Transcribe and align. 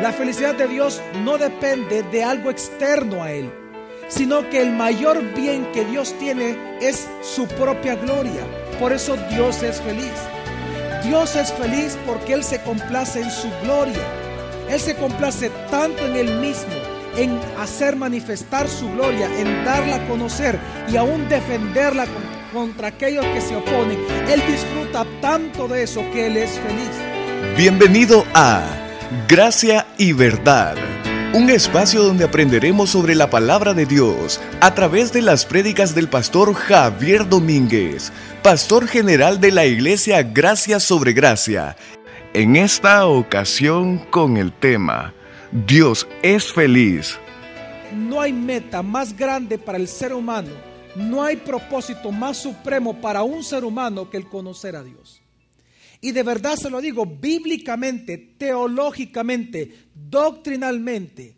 La 0.00 0.12
felicidad 0.12 0.54
de 0.54 0.66
Dios 0.66 1.02
no 1.24 1.36
depende 1.36 2.02
de 2.04 2.24
algo 2.24 2.50
externo 2.50 3.22
a 3.22 3.32
Él, 3.32 3.52
sino 4.08 4.48
que 4.48 4.62
el 4.62 4.72
mayor 4.72 5.22
bien 5.34 5.70
que 5.72 5.84
Dios 5.84 6.14
tiene 6.18 6.56
es 6.80 7.06
su 7.20 7.46
propia 7.46 7.96
gloria. 7.96 8.46
Por 8.78 8.94
eso 8.94 9.18
Dios 9.30 9.62
es 9.62 9.78
feliz. 9.82 10.14
Dios 11.04 11.36
es 11.36 11.52
feliz 11.52 11.98
porque 12.06 12.32
Él 12.32 12.42
se 12.42 12.62
complace 12.62 13.20
en 13.20 13.30
su 13.30 13.50
gloria. 13.62 14.00
Él 14.70 14.80
se 14.80 14.96
complace 14.96 15.50
tanto 15.70 16.06
en 16.06 16.16
Él 16.16 16.40
mismo, 16.40 16.72
en 17.18 17.38
hacer 17.58 17.94
manifestar 17.94 18.68
su 18.68 18.90
gloria, 18.92 19.28
en 19.38 19.66
darla 19.66 19.96
a 19.96 20.08
conocer 20.08 20.58
y 20.90 20.96
aún 20.96 21.28
defenderla 21.28 22.06
contra 22.54 22.88
aquellos 22.88 23.26
que 23.26 23.42
se 23.42 23.54
oponen. 23.54 23.98
Él 24.30 24.42
disfruta 24.46 25.04
tanto 25.20 25.68
de 25.68 25.82
eso 25.82 26.00
que 26.10 26.28
Él 26.28 26.38
es 26.38 26.52
feliz. 26.52 27.54
Bienvenido 27.58 28.24
a 28.32 28.62
Gracia 29.26 29.88
y 29.98 30.12
Verdad, 30.12 30.76
un 31.34 31.50
espacio 31.50 32.00
donde 32.04 32.22
aprenderemos 32.22 32.90
sobre 32.90 33.16
la 33.16 33.28
palabra 33.28 33.74
de 33.74 33.84
Dios 33.84 34.40
a 34.60 34.72
través 34.72 35.12
de 35.12 35.20
las 35.20 35.44
prédicas 35.44 35.96
del 35.96 36.08
pastor 36.08 36.54
Javier 36.54 37.28
Domínguez, 37.28 38.12
pastor 38.44 38.86
general 38.86 39.40
de 39.40 39.50
la 39.50 39.66
iglesia 39.66 40.22
Gracia 40.22 40.78
sobre 40.78 41.12
Gracia. 41.12 41.76
En 42.34 42.54
esta 42.54 43.04
ocasión 43.08 43.98
con 43.98 44.36
el 44.36 44.52
tema 44.52 45.12
Dios 45.66 46.06
es 46.22 46.52
feliz. 46.52 47.18
No 47.92 48.20
hay 48.20 48.32
meta 48.32 48.80
más 48.80 49.16
grande 49.16 49.58
para 49.58 49.78
el 49.78 49.88
ser 49.88 50.14
humano, 50.14 50.52
no 50.94 51.24
hay 51.24 51.34
propósito 51.34 52.12
más 52.12 52.36
supremo 52.36 53.00
para 53.00 53.24
un 53.24 53.42
ser 53.42 53.64
humano 53.64 54.08
que 54.08 54.18
el 54.18 54.28
conocer 54.28 54.76
a 54.76 54.84
Dios. 54.84 55.20
Y 56.00 56.12
de 56.12 56.22
verdad 56.22 56.56
se 56.56 56.70
lo 56.70 56.80
digo, 56.80 57.04
bíblicamente, 57.04 58.16
teológicamente, 58.38 59.88
doctrinalmente, 59.94 61.34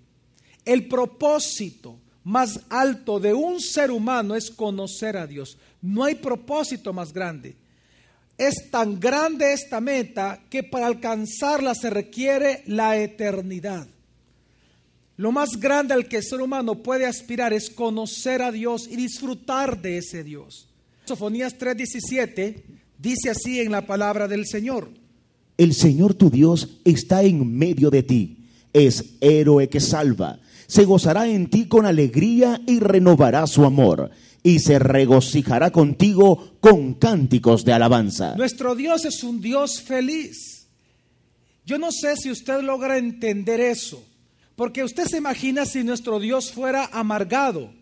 el 0.65 0.87
propósito 0.87 1.99
más 2.25 2.61
alto 2.69 3.19
de 3.19 3.35
un 3.35 3.61
ser 3.61 3.91
humano 3.91 4.37
es 4.37 4.51
conocer 4.51 5.17
a 5.17 5.27
Dios. 5.27 5.59
No 5.81 6.05
hay 6.05 6.15
propósito 6.15 6.93
más 6.93 7.13
grande. 7.13 7.57
Es 8.39 8.71
tan 8.71 9.01
grande 9.01 9.53
esta 9.53 9.81
meta 9.81 10.41
que 10.49 10.63
para 10.63 10.87
alcanzarla 10.87 11.75
se 11.75 11.91
requiere 11.91 12.63
la 12.67 12.97
eternidad. 12.97 13.87
Lo 15.17 15.33
más 15.33 15.51
grande 15.59 15.95
al 15.95 16.09
que 16.09 16.17
el 16.19 16.25
ser 16.25 16.41
humano 16.41 16.83
puede 16.83 17.07
aspirar 17.07 17.53
es 17.53 17.69
conocer 17.69 18.43
a 18.43 18.51
Dios 18.51 18.89
y 18.91 18.97
disfrutar 18.97 19.81
de 19.83 19.99
ese 19.99 20.25
Dios. 20.25 20.69
Sofonías 21.05 21.59
3:17 21.59 22.82
dice 23.03 23.31
así 23.31 23.61
en 23.61 23.73
la 23.73 23.85
palabra 23.85 24.29
del 24.29 24.47
Señor. 24.47 24.89
El 25.59 25.75
Señor 25.75 26.15
tu 26.15 26.31
Dios 26.31 26.79
está 26.85 27.23
en 27.23 27.55
medio 27.55 27.91
de 27.91 28.03
ti, 28.03 28.47
es 28.73 29.17
héroe 29.21 29.69
que 29.69 29.81
salva, 29.81 30.39
se 30.67 30.85
gozará 30.85 31.29
en 31.29 31.51
ti 31.51 31.67
con 31.67 31.85
alegría 31.85 32.63
y 32.67 32.79
renovará 32.79 33.47
su 33.47 33.65
amor, 33.65 34.11
y 34.43 34.61
se 34.61 34.79
regocijará 34.79 35.71
contigo 35.71 36.55
con 36.61 36.95
cánticos 36.95 37.65
de 37.65 37.73
alabanza. 37.73 38.37
Nuestro 38.37 38.75
Dios 38.75 39.05
es 39.05 39.23
un 39.23 39.41
Dios 39.41 39.83
feliz. 39.83 40.69
Yo 41.67 41.79
no 41.79 41.93
sé 41.93 42.17
si 42.17 42.31
usted 42.31 42.63
logra 42.63 42.99
entender 42.99 43.61
eso. 43.61 44.03
Porque 44.57 44.85
usted 44.85 45.07
se 45.07 45.17
imagina 45.17 45.65
si 45.65 45.83
nuestro 45.83 46.21
Dios 46.21 46.53
fuera 46.53 46.87
amargado, 46.93 47.73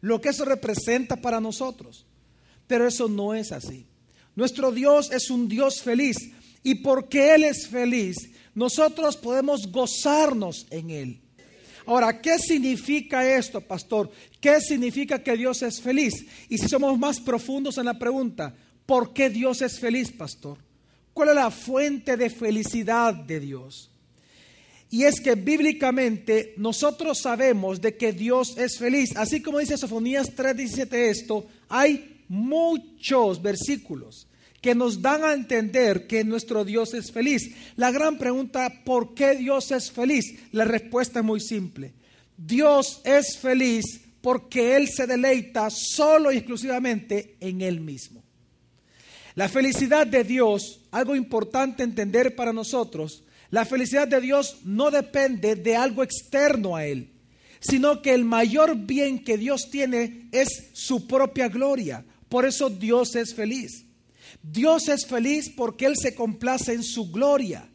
lo 0.00 0.20
que 0.20 0.30
eso 0.30 0.44
representa 0.44 1.16
para 1.16 1.40
nosotros. 1.40 2.06
Pero 2.66 2.86
eso 2.86 3.08
no 3.08 3.34
es 3.34 3.52
así. 3.52 3.86
Nuestro 4.34 4.72
Dios 4.72 5.10
es 5.12 5.30
un 5.30 5.48
Dios 5.48 5.82
feliz. 5.82 6.16
Y 6.62 6.76
porque 6.76 7.34
Él 7.34 7.44
es 7.44 7.66
feliz, 7.66 8.16
nosotros 8.54 9.16
podemos 9.16 9.70
gozarnos 9.70 10.66
en 10.70 10.90
Él. 10.90 11.20
Ahora, 11.86 12.20
¿qué 12.20 12.38
significa 12.38 13.28
esto, 13.36 13.60
pastor? 13.60 14.10
¿Qué 14.40 14.60
significa 14.60 15.22
que 15.22 15.36
Dios 15.36 15.62
es 15.62 15.80
feliz? 15.80 16.24
Y 16.48 16.58
si 16.58 16.68
somos 16.68 16.96
más 16.98 17.20
profundos 17.20 17.78
en 17.78 17.86
la 17.86 17.98
pregunta, 17.98 18.54
¿por 18.86 19.12
qué 19.12 19.30
Dios 19.30 19.62
es 19.62 19.80
feliz, 19.80 20.12
pastor? 20.12 20.58
¿Cuál 21.12 21.30
es 21.30 21.34
la 21.34 21.50
fuente 21.50 22.16
de 22.16 22.30
felicidad 22.30 23.14
de 23.14 23.40
Dios? 23.40 23.90
Y 24.90 25.04
es 25.04 25.20
que 25.20 25.34
bíblicamente 25.34 26.54
nosotros 26.58 27.18
sabemos 27.18 27.80
de 27.80 27.96
que 27.96 28.12
Dios 28.12 28.56
es 28.58 28.78
feliz. 28.78 29.16
Así 29.16 29.40
como 29.42 29.58
dice 29.58 29.78
Sofonías 29.78 30.34
3:17 30.36 31.10
esto, 31.10 31.46
hay 31.68 32.11
muchos 32.32 33.42
versículos 33.42 34.26
que 34.62 34.74
nos 34.74 35.02
dan 35.02 35.22
a 35.22 35.34
entender 35.34 36.06
que 36.06 36.24
nuestro 36.24 36.64
Dios 36.64 36.94
es 36.94 37.12
feliz. 37.12 37.54
La 37.76 37.90
gran 37.90 38.16
pregunta, 38.16 38.72
¿por 38.84 39.12
qué 39.12 39.34
Dios 39.34 39.70
es 39.70 39.90
feliz? 39.90 40.24
La 40.50 40.64
respuesta 40.64 41.18
es 41.18 41.24
muy 41.26 41.40
simple. 41.40 41.92
Dios 42.34 43.02
es 43.04 43.36
feliz 43.36 43.84
porque 44.22 44.76
Él 44.76 44.88
se 44.88 45.06
deleita 45.06 45.68
solo 45.68 46.32
y 46.32 46.38
exclusivamente 46.38 47.36
en 47.40 47.60
Él 47.60 47.80
mismo. 47.80 48.22
La 49.34 49.50
felicidad 49.50 50.06
de 50.06 50.24
Dios, 50.24 50.80
algo 50.90 51.14
importante 51.14 51.82
entender 51.82 52.34
para 52.34 52.54
nosotros, 52.54 53.24
la 53.50 53.66
felicidad 53.66 54.08
de 54.08 54.22
Dios 54.22 54.60
no 54.64 54.90
depende 54.90 55.54
de 55.54 55.76
algo 55.76 56.02
externo 56.02 56.76
a 56.76 56.86
Él, 56.86 57.10
sino 57.60 58.00
que 58.00 58.14
el 58.14 58.24
mayor 58.24 58.74
bien 58.76 59.22
que 59.22 59.36
Dios 59.36 59.68
tiene 59.70 60.28
es 60.32 60.70
su 60.72 61.06
propia 61.06 61.48
gloria. 61.48 62.06
Por 62.32 62.46
eso 62.46 62.70
Dios 62.70 63.14
es 63.14 63.34
feliz. 63.34 63.84
Dios 64.42 64.88
es 64.88 65.04
feliz 65.04 65.52
porque 65.54 65.84
Él 65.84 65.96
se 66.00 66.14
complace 66.14 66.72
en 66.72 66.82
su 66.82 67.12
gloria. 67.12 67.68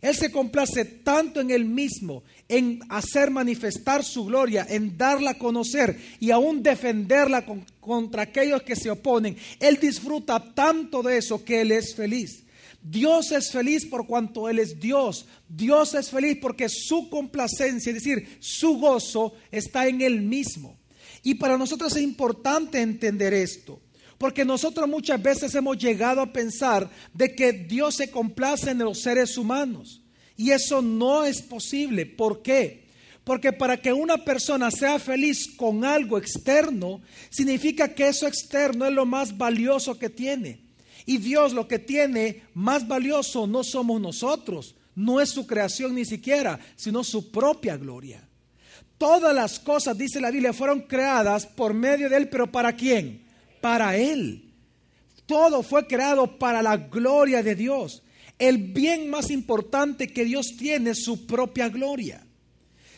Él 0.00 0.14
se 0.14 0.30
complace 0.30 0.84
tanto 0.84 1.40
en 1.40 1.50
Él 1.50 1.64
mismo, 1.64 2.22
en 2.46 2.78
hacer 2.90 3.32
manifestar 3.32 4.04
su 4.04 4.26
gloria, 4.26 4.68
en 4.70 4.96
darla 4.96 5.32
a 5.32 5.38
conocer 5.38 5.98
y 6.20 6.30
aún 6.30 6.62
defenderla 6.62 7.44
contra 7.80 8.22
aquellos 8.22 8.62
que 8.62 8.76
se 8.76 8.88
oponen. 8.88 9.36
Él 9.58 9.80
disfruta 9.80 10.54
tanto 10.54 11.02
de 11.02 11.18
eso 11.18 11.44
que 11.44 11.62
Él 11.62 11.72
es 11.72 11.96
feliz. 11.96 12.44
Dios 12.80 13.32
es 13.32 13.50
feliz 13.50 13.84
por 13.84 14.06
cuanto 14.06 14.48
Él 14.48 14.60
es 14.60 14.78
Dios. 14.78 15.26
Dios 15.48 15.92
es 15.94 16.08
feliz 16.08 16.38
porque 16.40 16.68
su 16.68 17.10
complacencia, 17.10 17.90
es 17.90 17.96
decir, 17.96 18.38
su 18.38 18.78
gozo 18.78 19.32
está 19.50 19.88
en 19.88 20.02
Él 20.02 20.22
mismo. 20.22 20.78
Y 21.24 21.34
para 21.34 21.58
nosotros 21.58 21.96
es 21.96 22.02
importante 22.02 22.80
entender 22.80 23.34
esto. 23.34 23.80
Porque 24.18 24.44
nosotros 24.44 24.88
muchas 24.88 25.22
veces 25.22 25.54
hemos 25.54 25.78
llegado 25.78 26.20
a 26.20 26.32
pensar 26.32 26.88
de 27.12 27.34
que 27.34 27.52
Dios 27.52 27.96
se 27.96 28.10
complace 28.10 28.70
en 28.70 28.78
los 28.78 29.00
seres 29.02 29.36
humanos. 29.36 30.02
Y 30.36 30.50
eso 30.50 30.82
no 30.82 31.24
es 31.24 31.42
posible. 31.42 32.06
¿Por 32.06 32.42
qué? 32.42 32.84
Porque 33.24 33.52
para 33.52 33.78
que 33.78 33.92
una 33.92 34.18
persona 34.18 34.70
sea 34.70 34.98
feliz 34.98 35.56
con 35.56 35.84
algo 35.84 36.18
externo, 36.18 37.00
significa 37.30 37.94
que 37.94 38.08
eso 38.08 38.26
externo 38.26 38.86
es 38.86 38.92
lo 38.92 39.06
más 39.06 39.36
valioso 39.36 39.98
que 39.98 40.10
tiene. 40.10 40.60
Y 41.06 41.16
Dios 41.18 41.52
lo 41.52 41.66
que 41.66 41.78
tiene 41.78 42.42
más 42.54 42.86
valioso 42.86 43.46
no 43.46 43.64
somos 43.64 44.00
nosotros, 44.00 44.74
no 44.94 45.20
es 45.20 45.30
su 45.30 45.46
creación 45.46 45.94
ni 45.94 46.04
siquiera, 46.04 46.60
sino 46.76 47.02
su 47.02 47.30
propia 47.30 47.76
gloria. 47.76 48.26
Todas 48.98 49.34
las 49.34 49.58
cosas, 49.58 49.98
dice 49.98 50.20
la 50.20 50.30
Biblia, 50.30 50.52
fueron 50.52 50.82
creadas 50.82 51.46
por 51.46 51.74
medio 51.74 52.08
de 52.08 52.16
Él, 52.16 52.28
pero 52.28 52.50
¿para 52.50 52.74
quién? 52.74 53.23
Para 53.64 53.96
Él. 53.96 54.52
Todo 55.24 55.62
fue 55.62 55.86
creado 55.86 56.38
para 56.38 56.60
la 56.60 56.76
gloria 56.76 57.42
de 57.42 57.54
Dios. 57.54 58.02
El 58.38 58.58
bien 58.58 59.08
más 59.08 59.30
importante 59.30 60.08
que 60.08 60.26
Dios 60.26 60.54
tiene 60.58 60.90
es 60.90 61.02
su 61.02 61.24
propia 61.24 61.70
gloria. 61.70 62.26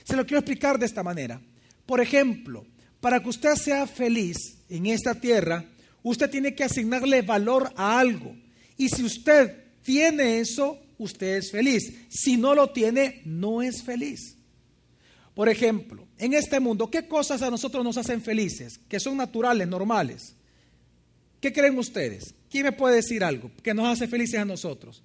Se 0.03 0.17
lo 0.17 0.27
quiero 0.27 0.41
explicar 0.41 0.77
de 0.77 0.87
esta 0.87 1.05
manera. 1.05 1.41
Por 1.87 2.01
ejemplo, 2.01 2.67
para 2.99 3.21
que 3.21 3.29
usted 3.29 3.55
sea 3.55 3.87
feliz 3.87 4.59
en 4.69 4.87
esta 4.87 5.15
tierra, 5.15 5.65
usted 6.03 6.29
tiene 6.29 6.57
que 6.57 6.65
asignarle 6.65 7.23
valor 7.23 7.73
a 7.77 8.01
algo. 8.01 8.35
Y 8.77 8.89
si 8.89 9.05
usted 9.05 9.67
tiene 9.85 10.41
eso, 10.41 10.81
usted 10.99 11.37
es 11.37 11.53
feliz. 11.53 11.95
Si 12.09 12.37
no 12.37 12.57
lo 12.57 12.71
tiene, 12.71 13.23
no 13.25 13.63
es 13.63 13.85
feliz. 13.85 14.37
Por 15.33 15.49
ejemplo, 15.49 16.09
en 16.19 16.35
este 16.35 16.59
mundo, 16.59 16.91
¿qué 16.91 17.07
cosas 17.07 17.41
a 17.43 17.51
nosotros 17.53 17.85
nos 17.85 17.99
hacen 17.99 18.21
felices? 18.21 18.81
Que 18.89 18.99
son 18.99 19.17
naturales, 19.17 19.69
normales. 19.69 20.35
¿Qué 21.47 21.53
creen 21.53 21.79
ustedes? 21.79 22.35
¿Quién 22.51 22.65
me 22.65 22.73
puede 22.73 22.97
decir 22.97 23.23
algo 23.23 23.53
que 23.63 23.73
nos 23.73 23.87
hace 23.87 24.09
felices 24.09 24.41
a 24.41 24.45
nosotros? 24.45 25.01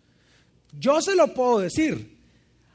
Yo 0.80 1.00
se 1.00 1.16
lo 1.16 1.36
puedo 1.36 1.60
decir. 1.60 2.18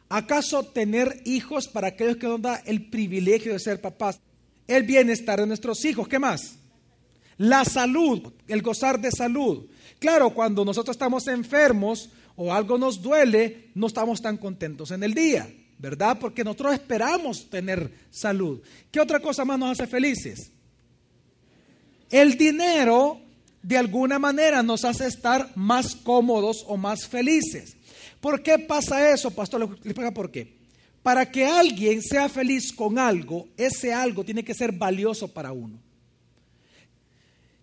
¿Acaso 0.08 0.62
tener 0.62 1.20
hijos 1.24 1.66
para 1.66 1.88
aquellos 1.88 2.16
que 2.16 2.28
nos 2.28 2.40
da 2.40 2.62
el 2.64 2.88
privilegio 2.88 3.52
de 3.52 3.58
ser 3.58 3.80
papás? 3.80 4.20
El 4.68 4.84
bienestar 4.84 5.40
de 5.40 5.48
nuestros 5.48 5.84
hijos, 5.84 6.06
¿qué 6.06 6.20
más? 6.20 6.60
La 7.38 7.64
salud, 7.64 8.32
el 8.46 8.62
gozar 8.62 9.00
de 9.00 9.10
salud. 9.10 9.66
Claro, 9.98 10.30
cuando 10.30 10.64
nosotros 10.64 10.94
estamos 10.94 11.26
enfermos 11.26 12.10
o 12.36 12.54
algo 12.54 12.78
nos 12.78 13.02
duele, 13.02 13.70
no 13.74 13.88
estamos 13.88 14.22
tan 14.22 14.36
contentos 14.36 14.92
en 14.92 15.02
el 15.02 15.12
día, 15.12 15.52
¿verdad? 15.76 16.16
Porque 16.20 16.44
nosotros 16.44 16.74
esperamos 16.74 17.50
tener 17.50 17.90
salud. 18.12 18.60
¿Qué 18.92 19.00
otra 19.00 19.18
cosa 19.18 19.44
más 19.44 19.58
nos 19.58 19.72
hace 19.72 19.88
felices? 19.88 20.52
El 22.08 22.38
dinero, 22.38 23.25
de 23.66 23.76
alguna 23.76 24.20
manera, 24.20 24.62
nos 24.62 24.84
hace 24.84 25.08
estar 25.08 25.50
más 25.56 25.96
cómodos 25.96 26.64
o 26.68 26.76
más 26.76 27.08
felices. 27.08 27.76
¿Por 28.20 28.40
qué 28.40 28.60
pasa 28.60 29.10
eso, 29.10 29.32
pastor? 29.32 29.68
Le 29.68 29.74
explica 29.74 30.14
por 30.14 30.30
qué. 30.30 30.54
para 31.02 31.28
que 31.28 31.44
alguien 31.44 32.00
sea 32.00 32.28
feliz 32.28 32.72
con 32.72 32.96
algo, 32.96 33.48
ese 33.56 33.92
algo 33.92 34.24
tiene 34.24 34.44
que 34.44 34.54
ser 34.54 34.70
valioso 34.70 35.26
para 35.26 35.50
uno. 35.50 35.80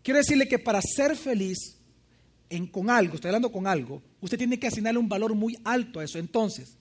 Quiero 0.02 0.18
decirle 0.18 0.46
que 0.48 0.60
para 0.60 0.82
ser 0.82 1.16
feliz 1.16 1.78
con 2.70 2.90
algo, 2.90 3.16
estoy 3.16 3.30
hablando 3.30 3.52
con 3.52 3.66
algo, 3.66 4.02
usted 4.20 4.38
tiene 4.38 4.60
que 4.60 4.68
asignarle 4.68 5.00
un 5.00 5.08
valor 5.08 5.34
muy 5.36 5.58
alto 5.64 6.02
a 6.02 6.04
eso. 6.04 6.20
Entonces, 6.20 6.78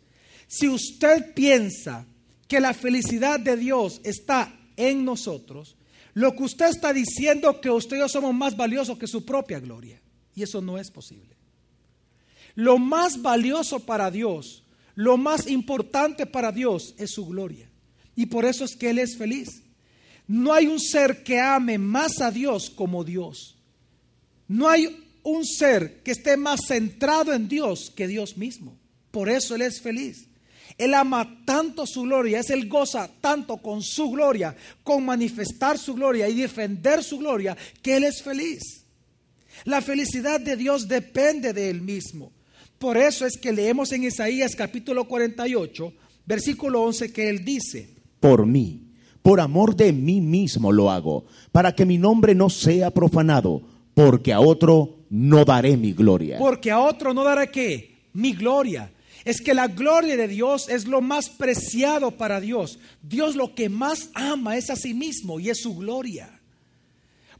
si 0.49 0.69
usted 0.69 1.33
piensa 1.33 2.07
que 2.49 2.59
la 2.59 2.75
felicidad 2.75 3.39
de 3.39 3.57
Dios 3.57 4.01
está 4.03 4.53
en 4.77 5.05
nosotros, 5.05 5.77
lo 6.15 6.35
que 6.35 6.43
usted 6.43 6.67
está 6.67 6.93
diciendo 6.93 7.61
que 7.61 7.71
usted 7.71 8.07
somos 8.09 8.35
más 8.35 8.57
valiosos 8.57 8.99
que 8.99 9.07
su 9.07 9.25
propia 9.25 9.61
gloria. 9.61 10.01
Y 10.35 10.43
eso 10.43 10.61
no 10.61 10.79
es 10.79 10.91
posible. 10.91 11.37
Lo 12.55 12.79
más 12.79 13.21
valioso 13.21 13.81
para 13.81 14.11
Dios, 14.11 14.65
lo 14.95 15.17
más 15.17 15.47
importante 15.47 16.27
para 16.27 16.53
Dios 16.53 16.95
es 16.99 17.13
su 17.13 17.27
gloria. 17.27 17.71
Y 18.15 18.27
por 18.27 18.45
eso 18.45 18.65
es 18.65 18.77
que 18.77 18.91
Él 18.91 18.99
es 18.99 19.17
feliz. 19.17 19.63
No 20.27 20.53
hay 20.53 20.67
un 20.67 20.81
ser 20.81 21.23
que 21.23 21.41
ame 21.41 21.79
más 21.79 22.21
a 22.21 22.31
Dios 22.31 22.71
como 22.71 23.05
Dios. 23.05 23.57
No 24.49 24.69
hay 24.69 25.05
un 25.23 25.47
ser 25.47 26.03
que 26.03 26.11
esté 26.11 26.37
más 26.37 26.61
centrado 26.67 27.33
en 27.33 27.49
Dios 27.49 27.91
que 27.95 28.07
Dios 28.07 28.37
mismo. 28.37 28.77
Por 29.11 29.31
eso 29.31 29.55
Él 29.55 29.63
es 29.63 29.81
feliz. 29.81 30.29
Él 30.79 30.95
ama 30.95 31.43
tanto 31.45 31.87
su 31.87 32.03
gloria, 32.03 32.41
es 32.41 32.51
Él 32.51 32.69
goza 32.69 33.11
tanto 33.21 33.59
con 33.59 33.83
su 33.83 34.11
gloria, 34.11 34.57
con 34.83 35.05
manifestar 35.05 35.79
su 35.79 35.95
gloria 35.95 36.29
y 36.29 36.35
defender 36.35 37.03
su 37.03 37.19
gloria, 37.19 37.57
que 37.83 37.97
Él 37.97 38.05
es 38.05 38.23
feliz. 38.23 38.85
La 39.65 39.81
felicidad 39.81 40.41
de 40.41 40.57
Dios 40.57 40.89
depende 40.89 41.53
de 41.53 41.71
Él 41.71 41.83
mismo. 41.83 42.33
Por 42.79 42.97
eso 42.97 43.27
es 43.27 43.37
que 43.37 43.53
leemos 43.53 43.93
en 43.93 44.05
Isaías 44.05 44.57
capítulo 44.57 45.07
48, 45.07 45.93
versículo 46.27 46.83
11, 46.83 47.13
que 47.13 47.29
Él 47.29 47.45
dice, 47.45 47.91
Por 48.19 48.45
mí, 48.47 48.83
por 49.23 49.41
amor 49.41 49.77
de 49.77 49.93
mí 49.93 50.21
mismo 50.21 50.73
lo 50.73 50.91
hago, 50.91 51.27
para 51.53 51.75
que 51.75 51.85
mi 51.85 51.99
nombre 51.99 52.35
no 52.35 52.51
sea 52.51 52.91
profanado, 52.91 53.63
porque 53.95 54.33
a 54.33 54.41
otro 54.41 54.97
no 55.11 55.45
daré 55.45 55.77
mi 55.77 55.93
gloria. 55.93 56.39
Porque 56.39 56.71
a 56.71 56.81
otro 56.81 57.15
no 57.15 57.23
daré 57.23 57.51
qué? 57.51 57.95
Mi 58.15 58.33
gloria. 58.33 58.91
Es 59.25 59.41
que 59.41 59.55
la 59.55 59.69
gloria 59.69 60.17
de 60.17 60.29
Dios 60.29 60.69
es 60.69 60.87
lo 60.87 61.01
más 61.01 61.31
preciado 61.31 62.13
para 62.13 62.41
Dios. 62.41 62.79
Dios 63.03 63.37
lo 63.37 63.55
que 63.55 63.69
más 63.69 64.11
ama 64.15 64.57
es 64.57 64.71
a 64.71 64.77
sí 64.77 64.95
mismo 64.95 65.39
y 65.41 65.51
es 65.51 65.61
su 65.61 65.77
gloria. 65.77 66.43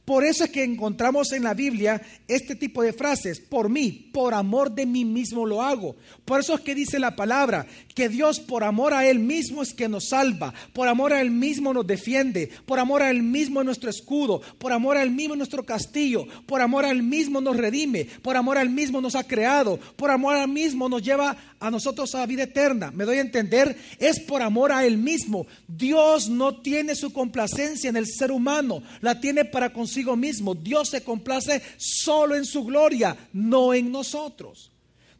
Por 0.05 0.25
eso 0.25 0.43
es 0.43 0.49
que 0.49 0.65
encontramos 0.65 1.31
en 1.31 1.43
la 1.43 1.53
Biblia 1.53 2.01
este 2.27 2.57
tipo 2.57 2.83
de 2.83 2.91
frases, 2.91 3.39
por 3.39 3.69
mí, 3.69 4.09
por 4.11 4.33
amor 4.33 4.69
de 4.71 4.85
mí 4.85 5.05
mismo 5.05 5.45
lo 5.45 5.61
hago. 5.61 5.95
Por 6.25 6.41
eso 6.41 6.55
es 6.55 6.61
que 6.61 6.75
dice 6.75 6.99
la 6.99 7.15
palabra, 7.15 7.65
que 7.95 8.09
Dios 8.09 8.41
por 8.41 8.65
amor 8.65 8.93
a 8.93 9.07
Él 9.07 9.19
mismo 9.19 9.63
es 9.63 9.73
que 9.73 9.87
nos 9.87 10.09
salva, 10.09 10.53
por 10.73 10.89
amor 10.89 11.13
a 11.13 11.21
Él 11.21 11.31
mismo 11.31 11.73
nos 11.73 11.87
defiende, 11.87 12.49
por 12.65 12.79
amor 12.79 13.01
a 13.01 13.11
Él 13.11 13.23
mismo 13.23 13.61
es 13.61 13.65
nuestro 13.65 13.89
escudo, 13.89 14.41
por 14.57 14.73
amor 14.73 14.97
a 14.97 15.03
Él 15.03 15.11
mismo 15.11 15.35
es 15.35 15.37
nuestro 15.37 15.63
castillo, 15.63 16.27
por 16.47 16.59
amor 16.59 16.83
a 16.83 16.91
Él 16.91 17.01
mismo 17.01 17.39
nos 17.39 17.55
redime, 17.55 18.05
por 18.21 18.35
amor 18.35 18.57
a 18.57 18.61
Él 18.61 18.71
mismo 18.71 18.99
nos 18.99 19.15
ha 19.15 19.23
creado, 19.23 19.79
por 19.95 20.11
amor 20.11 20.35
a 20.35 20.43
Él 20.43 20.49
mismo 20.49 20.89
nos 20.89 21.01
lleva 21.01 21.37
a 21.63 21.71
nosotros 21.71 22.13
a 22.13 22.19
la 22.19 22.25
vida 22.25 22.43
eterna. 22.43 22.91
¿Me 22.91 23.05
doy 23.05 23.19
a 23.19 23.21
entender? 23.21 23.77
Es 23.97 24.19
por 24.19 24.41
amor 24.41 24.73
a 24.73 24.85
Él 24.85 24.97
mismo. 24.97 25.47
Dios 25.65 26.27
no 26.27 26.59
tiene 26.61 26.93
su 26.93 27.13
complacencia 27.13 27.89
en 27.89 27.95
el 27.95 28.05
ser 28.05 28.33
humano, 28.33 28.83
la 28.99 29.21
tiene 29.21 29.45
para 29.45 29.71
consigo 29.71 30.17
mismo. 30.17 30.55
Dios 30.55 30.89
se 30.89 31.05
complace 31.05 31.61
solo 31.77 32.35
en 32.35 32.43
su 32.43 32.65
gloria, 32.65 33.15
no 33.31 33.73
en 33.73 33.93
nosotros. 33.93 34.73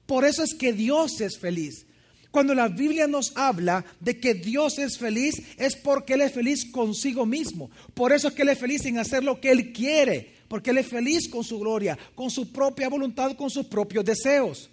Por 0.05 0.25
eso 0.25 0.43
es 0.43 0.53
que 0.53 0.73
Dios 0.73 1.21
es 1.21 1.39
feliz. 1.39 1.85
Cuando 2.29 2.53
la 2.53 2.67
Biblia 2.67 3.07
nos 3.07 3.31
habla 3.37 3.85
de 4.01 4.19
que 4.19 4.33
Dios 4.33 4.79
es 4.79 4.97
feliz, 4.97 5.35
es 5.57 5.77
porque 5.77 6.15
Él 6.15 6.21
es 6.21 6.33
feliz 6.33 6.69
consigo 6.69 7.25
mismo. 7.25 7.71
Por 7.93 8.11
eso 8.11 8.27
es 8.27 8.33
que 8.33 8.41
Él 8.41 8.49
es 8.49 8.59
feliz 8.59 8.85
en 8.85 8.97
hacer 8.97 9.23
lo 9.23 9.39
que 9.39 9.49
Él 9.49 9.71
quiere, 9.71 10.33
porque 10.49 10.71
Él 10.71 10.79
es 10.79 10.87
feliz 10.87 11.29
con 11.29 11.45
su 11.45 11.57
gloria, 11.57 11.97
con 12.15 12.29
su 12.29 12.51
propia 12.51 12.89
voluntad, 12.89 13.33
con 13.37 13.49
sus 13.49 13.67
propios 13.67 14.03
deseos. 14.03 14.69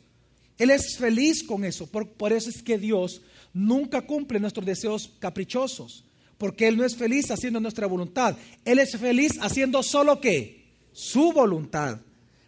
Él 0.60 0.68
es 0.68 0.98
feliz 0.98 1.42
con 1.42 1.64
eso. 1.64 1.86
Por, 1.86 2.06
por 2.06 2.34
eso 2.34 2.50
es 2.50 2.62
que 2.62 2.76
Dios 2.76 3.22
nunca 3.54 4.02
cumple 4.02 4.38
nuestros 4.38 4.66
deseos 4.66 5.10
caprichosos, 5.18 6.04
porque 6.36 6.68
Él 6.68 6.76
no 6.76 6.84
es 6.84 6.94
feliz 6.94 7.30
haciendo 7.30 7.60
nuestra 7.60 7.86
voluntad. 7.86 8.36
Él 8.66 8.78
es 8.78 8.94
feliz 8.98 9.38
haciendo 9.40 9.82
solo 9.82 10.20
qué? 10.20 10.66
Su 10.92 11.32
voluntad. 11.32 11.98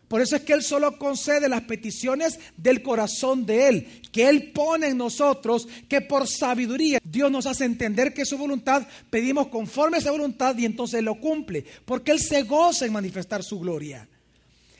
Por 0.08 0.20
eso 0.20 0.36
es 0.36 0.42
que 0.42 0.52
Él 0.52 0.62
solo 0.62 0.98
concede 0.98 1.48
las 1.48 1.62
peticiones 1.62 2.38
del 2.58 2.82
corazón 2.82 3.46
de 3.46 3.68
Él, 3.68 4.02
que 4.12 4.28
Él 4.28 4.52
pone 4.52 4.88
en 4.88 4.98
nosotros, 4.98 5.66
que 5.88 6.02
por 6.02 6.28
sabiduría 6.28 6.98
Dios 7.02 7.30
nos 7.30 7.46
hace 7.46 7.64
entender 7.64 8.12
que 8.12 8.26
su 8.26 8.36
voluntad 8.36 8.86
pedimos 9.08 9.48
conforme 9.48 9.96
a 9.96 10.00
esa 10.00 10.10
voluntad 10.10 10.54
y 10.58 10.66
entonces 10.66 11.02
lo 11.02 11.18
cumple, 11.18 11.64
porque 11.86 12.10
Él 12.10 12.20
se 12.20 12.42
goza 12.42 12.84
en 12.84 12.92
manifestar 12.92 13.42
su 13.42 13.58
gloria. 13.58 14.06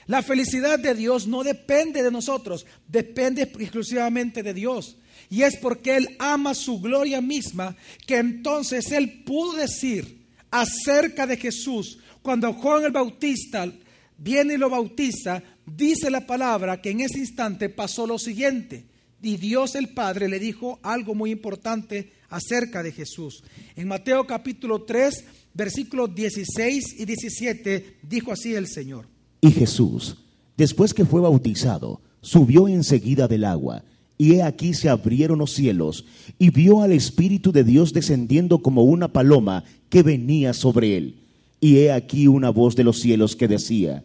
La 0.07 0.23
felicidad 0.23 0.79
de 0.79 0.95
Dios 0.95 1.27
no 1.27 1.45
depende 1.45 2.03
de 2.03 2.11
nosotros, 2.11 2.67
depende 2.89 3.43
exclusivamente 3.43 4.43
de 4.43 4.55
Dios. 4.55 4.97
Y 5.31 5.43
es 5.43 5.57
porque 5.57 5.97
Él 5.97 6.17
ama 6.19 6.55
su 6.55 6.81
gloria 6.81 7.21
misma 7.21 7.77
que 8.07 8.19
entonces 8.19 8.91
Él 8.93 9.23
pudo 9.25 9.55
decir 9.55 10.27
acerca 10.51 11.27
de 11.27 11.37
Jesús, 11.37 11.99
cuando 12.21 12.53
Juan 12.53 12.85
el 12.85 12.93
Bautista 12.93 13.73
viene 14.19 14.55
y 14.55 14.59
lo 14.59 14.71
bautiza, 14.71 15.43
dice 15.67 16.11
la 16.11 16.27
palabra 16.27 16.81
que 16.81 16.91
en 16.91 17.01
ese 17.01 17.19
instante 17.19 17.69
pasó 17.69 18.07
lo 18.07 18.19
siguiente. 18.19 18.87
Y 19.23 19.37
Dios 19.37 19.77
el 19.77 19.91
Padre 19.91 20.29
le 20.29 20.39
dijo 20.39 20.81
algo 20.83 21.15
muy 21.15 21.31
importante 21.31 22.13
acerca 22.29 22.83
de 22.83 22.93
Jesús. 22.93 23.43
En 23.77 23.89
Mateo 23.89 24.27
capítulo 24.27 24.83
3, 24.83 25.25
versículos 25.55 26.15
16 26.15 26.97
y 26.99 27.05
17, 27.05 27.99
dijo 28.03 28.33
así 28.33 28.55
el 28.55 28.67
Señor. 28.67 29.12
Y 29.45 29.51
Jesús, 29.51 30.19
después 30.57 30.95
que 30.95 31.05
fue 31.05 31.21
bautizado, 31.21 32.01
subió 32.21 32.69
enseguida 32.69 33.27
del 33.27 33.45
agua, 33.45 33.83
y 34.17 34.35
he 34.35 34.43
aquí 34.45 34.73
se 34.73 34.89
abrieron 34.89 35.41
los 35.41 35.53
cielos, 35.53 36.05
y 36.39 36.51
vio 36.51 36.81
al 36.81 36.93
Espíritu 36.93 37.51
de 37.51 37.65
Dios 37.65 37.93
descendiendo 37.93 38.63
como 38.63 38.85
una 38.85 39.13
paloma 39.13 39.65
que 39.89 40.05
venía 40.05 40.55
sobre 40.55 40.97
él. 40.97 41.17
Y 41.59 41.79
he 41.79 41.91
aquí 41.91 42.29
una 42.29 42.51
voz 42.51 42.77
de 42.77 42.85
los 42.85 43.01
cielos 43.01 43.35
que 43.35 43.49
decía, 43.49 44.05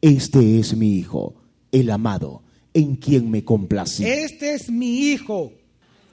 Este 0.00 0.60
es 0.60 0.76
mi 0.76 0.96
Hijo, 0.96 1.34
el 1.72 1.90
amado, 1.90 2.44
en 2.72 2.94
quien 2.94 3.28
me 3.28 3.42
complací. 3.42 4.04
Este 4.04 4.54
es 4.54 4.70
mi 4.70 5.10
Hijo. 5.10 5.52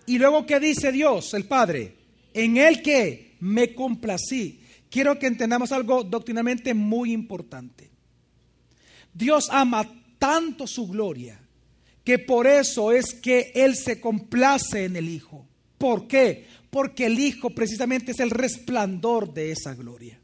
Y 0.07 0.17
luego, 0.17 0.47
¿qué 0.47 0.59
dice 0.59 0.91
Dios, 0.91 1.35
el 1.35 1.45
Padre? 1.45 1.93
En 2.33 2.57
él 2.57 2.81
que 2.81 3.35
me 3.39 3.75
complací. 3.75 4.61
Quiero 4.89 5.19
que 5.19 5.27
entendamos 5.27 5.71
algo 5.71 6.03
doctrinalmente 6.03 6.73
muy 6.73 7.13
importante. 7.13 7.92
Dios 9.13 9.47
ama 9.51 9.89
tanto 10.17 10.67
su 10.67 10.87
gloria 10.87 11.39
que 12.03 12.19
por 12.19 12.47
eso 12.47 12.91
es 12.91 13.13
que 13.13 13.51
Él 13.55 13.75
se 13.75 14.01
complace 14.01 14.85
en 14.85 14.95
el 14.95 15.09
Hijo. 15.09 15.47
¿Por 15.77 16.07
qué? 16.07 16.47
Porque 16.69 17.05
el 17.05 17.19
Hijo 17.19 17.49
precisamente 17.51 18.11
es 18.11 18.19
el 18.19 18.29
resplandor 18.29 19.33
de 19.33 19.51
esa 19.51 19.73
gloria. 19.73 20.19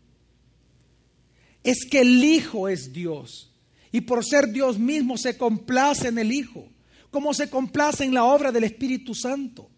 Es 1.63 1.85
que 1.89 2.01
el 2.01 2.23
Hijo 2.23 2.67
es 2.67 2.91
Dios. 2.91 3.51
Y 3.91 4.01
por 4.01 4.25
ser 4.25 4.51
Dios 4.51 4.77
mismo 4.77 5.17
se 5.17 5.37
complace 5.37 6.09
en 6.09 6.17
el 6.17 6.31
Hijo, 6.31 6.69
como 7.11 7.33
se 7.33 7.49
complace 7.49 8.03
en 8.03 8.13
la 8.13 8.23
obra 8.23 8.51
del 8.51 8.65
Espíritu 8.65 9.15
Santo. 9.15 9.69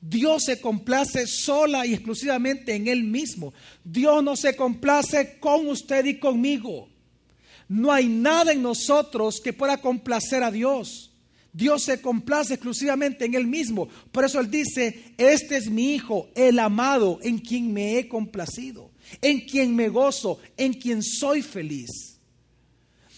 Dios 0.00 0.44
se 0.44 0.60
complace 0.60 1.26
sola 1.26 1.84
y 1.84 1.92
exclusivamente 1.92 2.74
en 2.74 2.86
Él 2.86 3.02
mismo. 3.02 3.52
Dios 3.82 4.22
no 4.22 4.36
se 4.36 4.54
complace 4.54 5.38
con 5.40 5.66
usted 5.66 6.04
y 6.04 6.18
conmigo. 6.18 6.88
No 7.68 7.92
hay 7.92 8.08
nada 8.08 8.52
en 8.52 8.62
nosotros 8.62 9.40
que 9.40 9.52
pueda 9.52 9.78
complacer 9.78 10.42
a 10.42 10.50
Dios. 10.50 11.12
Dios 11.52 11.84
se 11.84 12.00
complace 12.00 12.54
exclusivamente 12.54 13.26
en 13.26 13.34
Él 13.34 13.46
mismo. 13.46 13.88
Por 14.10 14.24
eso 14.24 14.40
Él 14.40 14.50
dice, 14.50 15.12
este 15.18 15.56
es 15.56 15.70
mi 15.70 15.94
Hijo, 15.94 16.28
el 16.34 16.58
amado, 16.58 17.18
en 17.22 17.38
quien 17.38 17.72
me 17.72 17.98
he 17.98 18.08
complacido, 18.08 18.90
en 19.20 19.40
quien 19.40 19.74
me 19.74 19.88
gozo, 19.88 20.38
en 20.56 20.72
quien 20.72 21.02
soy 21.02 21.42
feliz. 21.42 22.18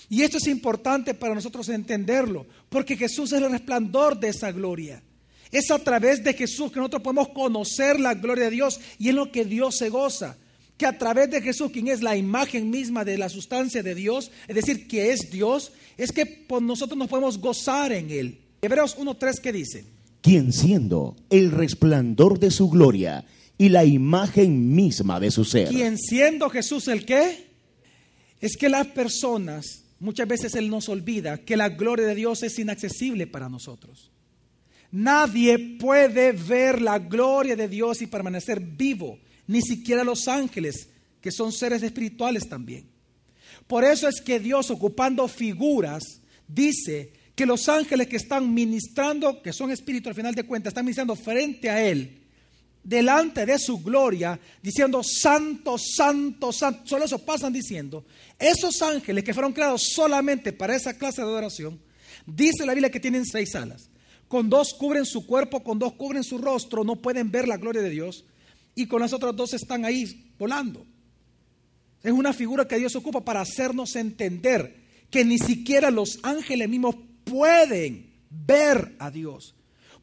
Y 0.08 0.22
esto 0.22 0.38
es 0.38 0.48
importante 0.48 1.14
para 1.14 1.34
nosotros 1.34 1.68
entenderlo, 1.68 2.46
porque 2.68 2.96
Jesús 2.96 3.32
es 3.32 3.40
el 3.40 3.50
resplandor 3.50 4.18
de 4.18 4.28
esa 4.28 4.50
gloria. 4.50 5.02
Es 5.52 5.70
a 5.70 5.78
través 5.78 6.24
de 6.24 6.34
Jesús 6.34 6.72
que 6.72 6.78
nosotros 6.78 7.02
podemos 7.02 7.28
conocer 7.28 8.00
la 8.00 8.14
gloria 8.14 8.44
de 8.44 8.50
Dios 8.50 8.80
y 8.98 9.08
en 9.10 9.16
lo 9.16 9.30
que 9.30 9.44
Dios 9.44 9.76
se 9.76 9.88
goza 9.88 10.36
que 10.80 10.86
a 10.86 10.96
través 10.96 11.28
de 11.28 11.42
Jesús, 11.42 11.70
quien 11.70 11.88
es 11.88 12.00
la 12.00 12.16
imagen 12.16 12.70
misma 12.70 13.04
de 13.04 13.18
la 13.18 13.28
sustancia 13.28 13.82
de 13.82 13.94
Dios, 13.94 14.30
es 14.48 14.56
decir, 14.56 14.88
que 14.88 15.12
es 15.12 15.30
Dios, 15.30 15.72
es 15.98 16.10
que 16.10 16.24
por 16.24 16.62
nosotros 16.62 16.96
nos 16.96 17.08
podemos 17.08 17.36
gozar 17.36 17.92
en 17.92 18.08
Él. 18.10 18.38
Hebreos 18.62 18.96
1.3 18.96 19.40
¿qué 19.42 19.52
dice? 19.52 19.84
Quien 20.22 20.54
siendo 20.54 21.16
el 21.28 21.50
resplandor 21.50 22.38
de 22.38 22.50
su 22.50 22.70
gloria 22.70 23.26
y 23.58 23.68
la 23.68 23.84
imagen 23.84 24.74
misma 24.74 25.20
de 25.20 25.30
su 25.30 25.44
ser. 25.44 25.68
Quien 25.68 25.98
siendo 25.98 26.48
Jesús 26.48 26.88
el 26.88 27.04
qué? 27.04 27.50
Es 28.40 28.56
que 28.56 28.70
las 28.70 28.86
personas, 28.86 29.84
muchas 29.98 30.26
veces 30.26 30.54
Él 30.54 30.70
nos 30.70 30.88
olvida 30.88 31.36
que 31.44 31.58
la 31.58 31.68
gloria 31.68 32.06
de 32.06 32.14
Dios 32.14 32.42
es 32.42 32.58
inaccesible 32.58 33.26
para 33.26 33.50
nosotros. 33.50 34.10
Nadie 34.92 35.58
puede 35.78 36.32
ver 36.32 36.80
la 36.80 36.98
gloria 36.98 37.54
de 37.54 37.68
Dios 37.68 38.00
y 38.00 38.06
permanecer 38.06 38.60
vivo, 38.60 39.18
ni 39.50 39.62
siquiera 39.62 40.04
los 40.04 40.28
ángeles, 40.28 40.88
que 41.20 41.32
son 41.32 41.50
seres 41.50 41.82
espirituales 41.82 42.48
también. 42.48 42.88
Por 43.66 43.82
eso 43.82 44.06
es 44.06 44.20
que 44.20 44.38
Dios, 44.38 44.70
ocupando 44.70 45.26
figuras, 45.26 46.20
dice 46.46 47.12
que 47.34 47.46
los 47.46 47.68
ángeles 47.68 48.06
que 48.06 48.14
están 48.14 48.54
ministrando, 48.54 49.42
que 49.42 49.52
son 49.52 49.72
espíritus 49.72 50.10
al 50.10 50.14
final 50.14 50.36
de 50.36 50.44
cuentas, 50.44 50.70
están 50.70 50.84
ministrando 50.84 51.16
frente 51.16 51.68
a 51.68 51.84
Él, 51.84 52.22
delante 52.84 53.44
de 53.44 53.58
su 53.58 53.82
gloria, 53.82 54.38
diciendo, 54.62 55.02
santo, 55.02 55.76
santo, 55.78 56.52
santo. 56.52 56.82
Solo 56.84 57.06
eso 57.06 57.18
pasan 57.18 57.52
diciendo. 57.52 58.04
Esos 58.38 58.80
ángeles 58.82 59.24
que 59.24 59.34
fueron 59.34 59.52
creados 59.52 59.82
solamente 59.96 60.52
para 60.52 60.76
esa 60.76 60.96
clase 60.96 61.22
de 61.22 61.26
adoración, 61.26 61.80
dice 62.24 62.64
la 62.64 62.72
Biblia 62.72 62.92
que 62.92 63.00
tienen 63.00 63.26
seis 63.26 63.56
alas. 63.56 63.90
Con 64.28 64.48
dos 64.48 64.74
cubren 64.74 65.04
su 65.04 65.26
cuerpo, 65.26 65.64
con 65.64 65.80
dos 65.80 65.94
cubren 65.94 66.22
su 66.22 66.38
rostro, 66.38 66.84
no 66.84 67.02
pueden 67.02 67.32
ver 67.32 67.48
la 67.48 67.56
gloria 67.56 67.82
de 67.82 67.90
Dios. 67.90 68.24
Y 68.74 68.86
con 68.86 69.00
las 69.00 69.12
otras 69.12 69.34
dos 69.34 69.54
están 69.54 69.84
ahí 69.84 70.32
volando. 70.38 70.86
Es 72.02 72.12
una 72.12 72.32
figura 72.32 72.66
que 72.66 72.78
Dios 72.78 72.96
ocupa 72.96 73.20
para 73.22 73.42
hacernos 73.42 73.94
entender 73.96 74.80
que 75.10 75.24
ni 75.24 75.38
siquiera 75.38 75.90
los 75.90 76.18
ángeles 76.22 76.68
mismos 76.68 76.96
pueden 77.24 78.10
ver 78.30 78.96
a 78.98 79.10
Dios. 79.10 79.54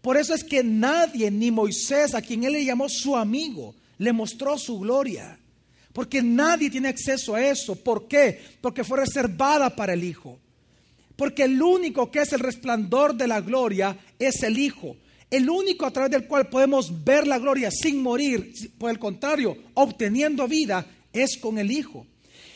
Por 0.02 0.18
eso 0.18 0.34
es 0.34 0.44
que 0.44 0.64
nadie, 0.64 1.32
ni 1.32 1.50
Moisés, 1.50 2.14
a 2.14 2.22
quien 2.22 2.44
él 2.44 2.54
le 2.54 2.66
llamó 2.66 2.88
su 2.88 3.16
amigo, 3.16 3.76
le 3.98 4.14
mostró 4.14 4.58
su 4.58 4.80
gloria. 4.80 5.40
Porque 5.92 6.22
nadie 6.22 6.70
tiene 6.70 6.90
acceso 6.90 7.34
a 7.34 7.44
eso. 7.44 7.76
¿Por 7.76 8.08
qué? 8.08 8.40
Porque 8.62 8.84
fue 8.84 9.00
reservada 9.00 9.76
para 9.76 9.94
el 9.94 10.04
Hijo. 10.04 10.40
Porque 11.16 11.44
el 11.44 11.60
único 11.60 12.12
que 12.12 12.22
es 12.22 12.32
el 12.34 12.40
resplandor 12.40 13.16
de 13.16 13.28
la 13.28 13.42
gloria 13.42 13.98
es 14.20 14.44
el 14.44 14.60
Hijo. 14.60 14.96
El 15.30 15.50
único 15.50 15.86
a 15.86 15.92
través 15.92 16.12
del 16.12 16.28
cual 16.28 16.48
podemos 16.48 17.04
ver 17.04 17.28
la 17.28 17.38
gloria 17.38 17.70
sin 17.72 18.02
morir, 18.02 18.54
por 18.78 18.90
el 18.90 19.00
contrario, 19.00 19.58
obteniendo 19.74 20.48
vida, 20.48 20.86
es 21.12 21.38
con 21.38 21.58
el 21.58 21.72
Hijo. 21.72 22.08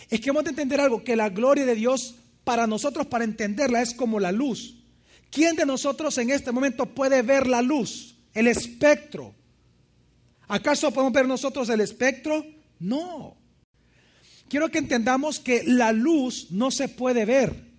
Es 0.10 0.22
que 0.22 0.30
hemos 0.30 0.44
de 0.44 0.52
entender 0.52 0.80
algo, 0.80 1.04
que 1.04 1.16
la 1.16 1.30
gloria 1.30 1.66
de 1.66 1.76
Dios 1.76 2.16
para 2.44 2.68
nosotros, 2.68 3.08
para 3.08 3.24
entenderla, 3.24 3.82
es 3.82 3.94
como 3.94 4.20
la 4.20 4.32
luz. 4.32 4.76
¿Quién 5.30 5.56
de 5.56 5.66
nosotros 5.66 6.18
en 6.18 6.30
este 6.30 6.52
momento 6.52 6.86
puede 6.86 7.22
ver 7.22 7.48
la 7.48 7.62
luz, 7.62 8.16
el 8.34 8.48
espectro? 8.48 9.34
¿Acaso 10.48 10.92
podemos 10.92 11.14
ver 11.14 11.28
nosotros 11.28 11.70
el 11.70 11.82
espectro? 11.82 12.46
No. 12.80 13.38
Quiero 14.50 14.70
que 14.70 14.80
entendamos 14.80 15.40
que 15.40 15.64
la 15.66 15.94
luz 15.94 16.48
no 16.52 16.72
se 16.72 16.90
puede 16.90 17.26
ver 17.26 17.72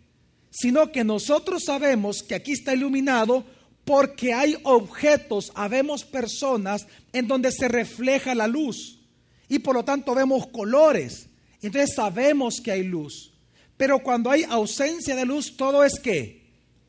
sino 0.53 0.93
que 0.93 1.03
nosotros 1.03 1.65
sabemos 1.65 2.23
que 2.23 2.35
aquí 2.35 2.53
está 2.53 2.75
iluminado 2.75 3.45
porque 3.85 4.33
hay 4.33 4.57
objetos, 4.63 5.53
habemos 5.55 6.05
personas 6.05 6.87
en 7.13 7.27
donde 7.27 7.51
se 7.51 7.69
refleja 7.69 8.35
la 8.35 8.47
luz 8.47 9.01
y 9.49 9.59
por 9.59 9.75
lo 9.75 9.85
tanto 9.85 10.15
vemos 10.15 10.47
colores. 10.49 11.29
Entonces 11.61 11.95
sabemos 11.95 12.61
que 12.61 12.73
hay 12.73 12.83
luz. 12.85 13.33
Pero 13.77 14.01
cuando 14.01 14.31
hay 14.31 14.45
ausencia 14.45 15.17
de 15.17 15.25
luz, 15.25 15.57
todo 15.57 15.85
es 15.85 15.99
que 15.99 16.43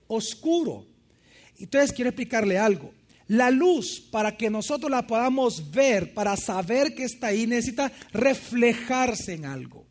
oscuro. 0.07 0.85
Entonces 1.57 1.91
quiero 1.91 2.09
explicarle 2.09 2.57
algo. 2.57 2.93
La 3.27 3.51
luz, 3.51 3.99
para 4.11 4.35
que 4.37 4.49
nosotros 4.49 4.91
la 4.91 5.07
podamos 5.07 5.71
ver, 5.71 6.13
para 6.13 6.35
saber 6.37 6.93
que 6.93 7.03
está 7.03 7.27
ahí, 7.27 7.47
necesita 7.47 7.91
reflejarse 8.11 9.33
en 9.33 9.45
algo 9.45 9.83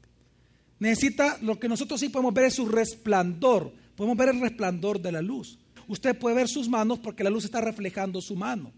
necesita, 0.82 1.38
lo 1.42 1.61
que 1.61 1.68
nosotros 1.68 2.00
sí 2.00 2.09
podemos 2.09 2.35
ver 2.35 2.47
es 2.47 2.54
su 2.54 2.66
resplandor. 2.66 3.73
Podemos 3.94 4.16
ver 4.16 4.30
el 4.30 4.40
resplandor 4.40 5.00
de 5.00 5.12
la 5.12 5.23
luz. 5.23 5.56
Usted 5.88 6.18
puede 6.18 6.36
ver 6.36 6.48
sus 6.48 6.68
manos 6.68 6.98
porque 6.98 7.24
la 7.24 7.30
luz 7.30 7.44
está 7.44 7.60
reflejando 7.60 8.20
su 8.20 8.36
mano. 8.36 8.72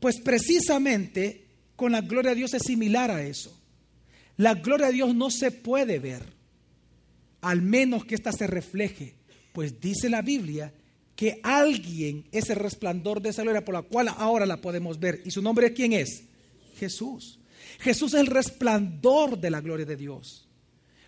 Pues 0.00 0.20
precisamente 0.20 1.46
con 1.76 1.92
la 1.92 2.00
gloria 2.00 2.30
de 2.30 2.36
Dios 2.36 2.54
es 2.54 2.62
similar 2.62 3.10
a 3.10 3.24
eso. 3.24 3.58
La 4.36 4.54
gloria 4.54 4.88
de 4.88 4.94
Dios 4.94 5.14
no 5.14 5.30
se 5.30 5.50
puede 5.50 5.98
ver, 5.98 6.22
al 7.40 7.62
menos 7.62 8.04
que 8.04 8.14
ésta 8.14 8.32
se 8.32 8.46
refleje. 8.46 9.14
Pues 9.52 9.80
dice 9.80 10.08
la 10.08 10.22
Biblia 10.22 10.72
que 11.14 11.40
alguien 11.42 12.24
es 12.32 12.50
el 12.50 12.56
resplandor 12.56 13.22
de 13.22 13.30
esa 13.30 13.42
gloria 13.42 13.64
por 13.64 13.74
la 13.74 13.82
cual 13.82 14.08
ahora 14.08 14.46
la 14.46 14.60
podemos 14.60 14.98
ver. 14.98 15.22
¿Y 15.24 15.30
su 15.30 15.40
nombre 15.42 15.72
quién 15.72 15.92
es? 15.92 16.24
Jesús. 16.76 17.38
Jesús 17.78 18.14
es 18.14 18.20
el 18.20 18.26
resplandor 18.26 19.38
de 19.38 19.50
la 19.50 19.60
gloria 19.60 19.86
de 19.86 19.96
Dios. 19.96 20.48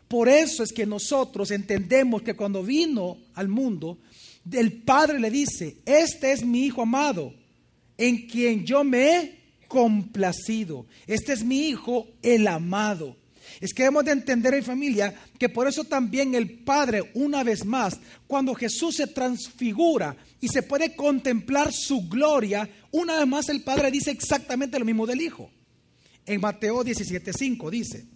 Por 0.08 0.28
eso 0.28 0.62
es 0.62 0.72
que 0.72 0.86
nosotros 0.86 1.50
entendemos 1.50 2.22
que 2.22 2.34
cuando 2.34 2.62
vino 2.62 3.18
al 3.34 3.48
mundo, 3.48 3.98
el 4.52 4.82
Padre 4.82 5.18
le 5.18 5.30
dice, 5.30 5.78
este 5.84 6.32
es 6.32 6.44
mi 6.44 6.66
Hijo 6.66 6.82
amado, 6.82 7.34
en 7.98 8.26
quien 8.26 8.64
yo 8.64 8.84
me 8.84 9.16
he 9.16 9.36
complacido. 9.68 10.86
Este 11.06 11.32
es 11.32 11.44
mi 11.44 11.68
Hijo, 11.68 12.06
el 12.22 12.46
amado. 12.46 13.16
Es 13.60 13.72
que 13.72 13.84
debemos 13.84 14.04
de 14.04 14.12
entender 14.12 14.54
en 14.54 14.62
familia 14.62 15.14
que 15.38 15.48
por 15.48 15.66
eso 15.68 15.84
también 15.84 16.34
el 16.34 16.58
Padre, 16.58 17.10
una 17.14 17.42
vez 17.42 17.64
más, 17.64 17.98
cuando 18.26 18.54
Jesús 18.54 18.96
se 18.96 19.06
transfigura 19.06 20.16
y 20.40 20.48
se 20.48 20.62
puede 20.62 20.94
contemplar 20.94 21.72
su 21.72 22.08
gloria, 22.08 22.68
una 22.90 23.18
vez 23.18 23.26
más 23.26 23.48
el 23.48 23.62
Padre 23.62 23.90
dice 23.90 24.10
exactamente 24.10 24.78
lo 24.78 24.84
mismo 24.84 25.06
del 25.06 25.20
Hijo. 25.20 25.50
En 26.26 26.40
Mateo 26.40 26.84
17:5 26.84 27.70
dice, 27.70 28.06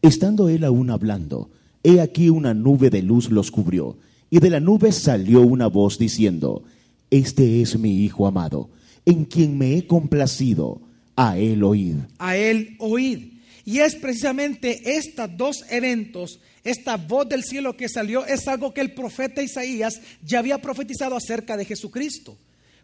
Estando 0.00 0.48
él 0.48 0.64
aún 0.64 0.90
hablando, 0.90 1.50
he 1.82 2.00
aquí 2.00 2.30
una 2.30 2.54
nube 2.54 2.88
de 2.88 3.02
luz 3.02 3.30
los 3.30 3.50
cubrió, 3.50 3.98
y 4.30 4.40
de 4.40 4.50
la 4.50 4.60
nube 4.60 4.92
salió 4.92 5.42
una 5.42 5.66
voz 5.66 5.98
diciendo, 5.98 6.64
Este 7.10 7.62
es 7.62 7.78
mi 7.78 8.04
Hijo 8.04 8.26
amado, 8.26 8.70
en 9.06 9.24
quien 9.24 9.56
me 9.56 9.76
he 9.76 9.86
complacido, 9.86 10.80
a 11.16 11.38
él 11.38 11.62
oíd. 11.62 11.96
A 12.18 12.36
él 12.36 12.76
oíd. 12.78 13.38
Y 13.64 13.80
es 13.80 13.96
precisamente 13.96 14.96
estos 14.96 15.36
dos 15.36 15.64
eventos, 15.70 16.40
esta 16.64 16.96
voz 16.96 17.28
del 17.28 17.44
cielo 17.44 17.76
que 17.76 17.88
salió, 17.88 18.24
es 18.24 18.46
algo 18.48 18.72
que 18.72 18.80
el 18.80 18.94
profeta 18.94 19.42
Isaías 19.42 20.00
ya 20.22 20.38
había 20.38 20.58
profetizado 20.58 21.16
acerca 21.16 21.56
de 21.56 21.64
Jesucristo. 21.64 22.36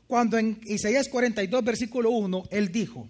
Cuando 0.06 0.36
en 0.36 0.58
Isaías 0.66 1.08
42, 1.08 1.64
versículo 1.64 2.10
1, 2.10 2.44
él 2.50 2.70
dijo, 2.70 3.08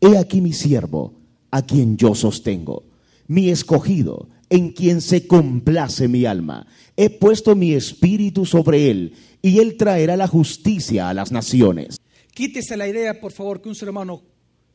He 0.00 0.16
aquí 0.16 0.40
mi 0.40 0.52
siervo, 0.52 1.14
a 1.50 1.62
quien 1.62 1.96
yo 1.96 2.14
sostengo 2.14 2.84
mi 3.30 3.48
escogido, 3.48 4.28
en 4.50 4.72
quien 4.72 5.00
se 5.00 5.26
complace 5.26 6.08
mi 6.08 6.26
alma. 6.26 6.66
He 6.96 7.08
puesto 7.08 7.54
mi 7.54 7.72
espíritu 7.72 8.44
sobre 8.44 8.90
él, 8.90 9.14
y 9.40 9.60
él 9.60 9.76
traerá 9.76 10.16
la 10.16 10.26
justicia 10.26 11.08
a 11.08 11.14
las 11.14 11.32
naciones. 11.32 11.98
Quítese 12.34 12.76
la 12.76 12.88
idea, 12.88 13.20
por 13.20 13.32
favor, 13.32 13.62
que 13.62 13.68
un 13.68 13.74
ser 13.74 13.88
humano, 13.88 14.22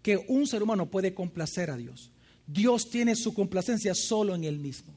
que 0.01 0.25
un 0.27 0.47
ser 0.47 0.63
humano 0.63 0.89
puede 0.89 1.13
complacer 1.13 1.69
a 1.69 1.77
Dios. 1.77 2.11
Dios 2.47 2.89
tiene 2.89 3.15
su 3.15 3.33
complacencia 3.33 3.93
solo 3.93 4.33
en 4.33 4.43
él 4.43 4.59
mismo. 4.59 4.93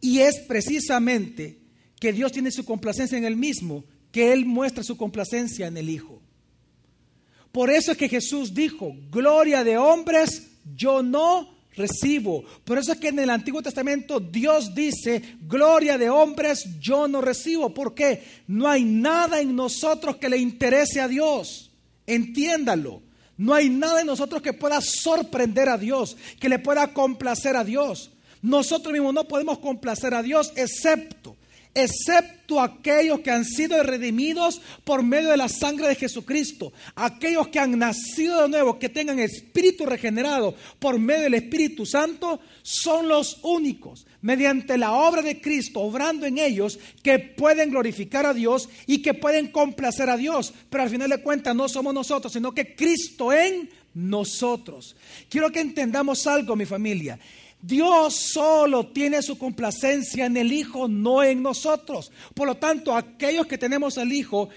Y 0.00 0.20
es 0.20 0.38
precisamente 0.40 1.58
que 1.98 2.12
Dios 2.12 2.32
tiene 2.32 2.50
su 2.50 2.64
complacencia 2.64 3.18
en 3.18 3.24
él 3.24 3.36
mismo, 3.36 3.84
que 4.10 4.32
él 4.32 4.44
muestra 4.44 4.82
su 4.82 4.96
complacencia 4.96 5.66
en 5.66 5.76
el 5.76 5.88
Hijo. 5.88 6.20
Por 7.52 7.70
eso 7.70 7.92
es 7.92 7.98
que 7.98 8.08
Jesús 8.08 8.54
dijo, 8.54 8.94
gloria 9.10 9.62
de 9.64 9.76
hombres, 9.76 10.50
yo 10.74 11.02
no 11.02 11.61
recibo. 11.76 12.44
Por 12.64 12.78
eso 12.78 12.92
es 12.92 12.98
que 12.98 13.08
en 13.08 13.18
el 13.18 13.30
Antiguo 13.30 13.62
Testamento 13.62 14.20
Dios 14.20 14.74
dice, 14.74 15.36
gloria 15.42 15.98
de 15.98 16.10
hombres 16.10 16.78
yo 16.80 17.08
no 17.08 17.20
recibo. 17.20 17.72
porque 17.72 18.22
No 18.46 18.68
hay 18.68 18.84
nada 18.84 19.40
en 19.40 19.54
nosotros 19.54 20.16
que 20.16 20.28
le 20.28 20.38
interese 20.38 21.00
a 21.00 21.08
Dios. 21.08 21.70
Entiéndalo. 22.06 23.02
No 23.36 23.54
hay 23.54 23.70
nada 23.70 24.00
en 24.00 24.06
nosotros 24.06 24.42
que 24.42 24.52
pueda 24.52 24.80
sorprender 24.80 25.68
a 25.68 25.78
Dios, 25.78 26.16
que 26.38 26.48
le 26.48 26.58
pueda 26.58 26.92
complacer 26.92 27.56
a 27.56 27.64
Dios. 27.64 28.10
Nosotros 28.42 28.92
mismos 28.92 29.14
no 29.14 29.24
podemos 29.24 29.58
complacer 29.58 30.14
a 30.14 30.22
Dios 30.22 30.52
excepto 30.56 31.36
excepto 31.74 32.60
aquellos 32.60 33.20
que 33.20 33.30
han 33.30 33.44
sido 33.44 33.82
redimidos 33.82 34.60
por 34.84 35.02
medio 35.02 35.30
de 35.30 35.36
la 35.36 35.48
sangre 35.48 35.88
de 35.88 35.94
Jesucristo, 35.94 36.72
aquellos 36.94 37.48
que 37.48 37.58
han 37.58 37.78
nacido 37.78 38.42
de 38.42 38.48
nuevo, 38.48 38.78
que 38.78 38.88
tengan 38.88 39.18
espíritu 39.18 39.86
regenerado 39.86 40.54
por 40.78 40.98
medio 40.98 41.22
del 41.22 41.34
Espíritu 41.34 41.86
Santo, 41.86 42.40
son 42.62 43.08
los 43.08 43.38
únicos, 43.42 44.06
mediante 44.20 44.76
la 44.78 44.92
obra 44.92 45.22
de 45.22 45.40
Cristo, 45.40 45.80
obrando 45.80 46.26
en 46.26 46.38
ellos, 46.38 46.78
que 47.02 47.18
pueden 47.18 47.70
glorificar 47.70 48.26
a 48.26 48.34
Dios 48.34 48.68
y 48.86 49.02
que 49.02 49.14
pueden 49.14 49.48
complacer 49.48 50.10
a 50.10 50.16
Dios. 50.16 50.52
Pero 50.70 50.82
al 50.84 50.90
final 50.90 51.10
de 51.10 51.22
cuentas 51.22 51.56
no 51.56 51.68
somos 51.68 51.94
nosotros, 51.94 52.32
sino 52.32 52.52
que 52.52 52.74
Cristo 52.74 53.32
en 53.32 53.70
nosotros. 53.94 54.96
Quiero 55.28 55.50
que 55.50 55.60
entendamos 55.60 56.26
algo, 56.26 56.56
mi 56.56 56.66
familia. 56.66 57.18
Dios 57.62 58.14
solo 58.14 58.88
tiene 58.88 59.22
su 59.22 59.38
complacencia 59.38 60.26
en 60.26 60.36
el 60.36 60.52
Hijo, 60.52 60.88
no 60.88 61.22
en 61.22 61.42
nosotros. 61.42 62.10
Por 62.34 62.48
lo 62.48 62.56
tanto, 62.56 62.94
aquellos 62.94 63.46
que 63.46 63.56
tenemos 63.56 63.98
al 63.98 64.12
Hijo, 64.12 64.48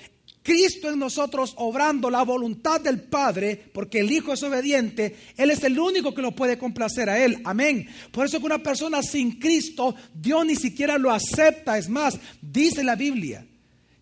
Cristo 0.41 0.91
en 0.91 0.99
nosotros 0.99 1.53
obrando 1.57 2.09
la 2.09 2.23
voluntad 2.23 2.81
del 2.81 3.01
Padre, 3.01 3.69
porque 3.73 3.99
el 3.99 4.11
Hijo 4.11 4.33
es 4.33 4.41
obediente, 4.41 5.15
Él 5.37 5.51
es 5.51 5.63
el 5.63 5.79
único 5.79 6.13
que 6.13 6.21
lo 6.23 6.35
puede 6.35 6.57
complacer 6.57 7.09
a 7.09 7.23
Él. 7.23 7.41
Amén. 7.45 7.87
Por 8.11 8.25
eso 8.25 8.39
que 8.39 8.45
una 8.45 8.63
persona 8.63 9.03
sin 9.03 9.39
Cristo, 9.39 9.95
Dios 10.13 10.45
ni 10.45 10.55
siquiera 10.55 10.97
lo 10.97 11.11
acepta. 11.11 11.77
Es 11.77 11.87
más, 11.87 12.19
dice 12.41 12.83
la 12.83 12.95
Biblia 12.95 13.45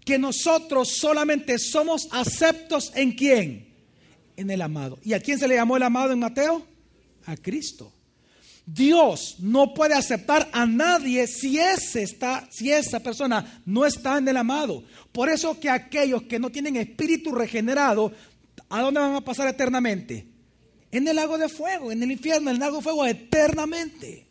que 0.06 0.20
nosotros 0.20 0.98
solamente 0.98 1.58
somos 1.60 2.08
aceptos 2.12 2.92
en 2.96 3.14
quién? 3.14 3.74
En 4.36 4.50
el 4.50 4.62
amado. 4.62 5.00
¿Y 5.04 5.14
a 5.14 5.20
quién 5.20 5.40
se 5.40 5.48
le 5.48 5.56
llamó 5.56 5.78
el 5.78 5.84
amado 5.84 6.12
en 6.12 6.20
Mateo? 6.20 6.66
A 7.26 7.38
Cristo. 7.38 7.92
Dios 8.66 9.38
no 9.40 9.74
puede 9.74 9.94
aceptar 9.94 10.50
a 10.54 10.66
nadie 10.66 11.28
si, 11.28 11.60
ese 11.60 12.04
está, 12.04 12.48
si 12.50 12.72
esa 12.72 13.02
persona 13.02 13.62
no 13.66 13.86
está 13.86 14.18
en 14.18 14.28
el 14.28 14.38
amado. 14.38 14.84
Por 15.12 15.30
eso 15.30 15.60
que 15.60 15.70
aquellos 15.70 16.24
que 16.24 16.40
no 16.40 16.50
tienen 16.50 16.78
espíritu 16.78 17.32
regenerado, 17.32 18.14
¿a 18.70 18.82
dónde 18.82 19.02
van 19.02 19.16
a 19.16 19.22
pasar 19.22 19.48
eternamente? 19.50 20.28
En 20.92 21.08
el 21.08 21.16
lago 21.16 21.38
de 21.38 21.50
fuego, 21.50 21.92
en 21.92 22.04
el 22.04 22.12
infierno, 22.12 22.50
en 22.50 22.56
el 22.56 22.60
lago 22.60 22.78
de 22.78 22.84
fuego 22.84 23.06
eternamente. 23.06 24.28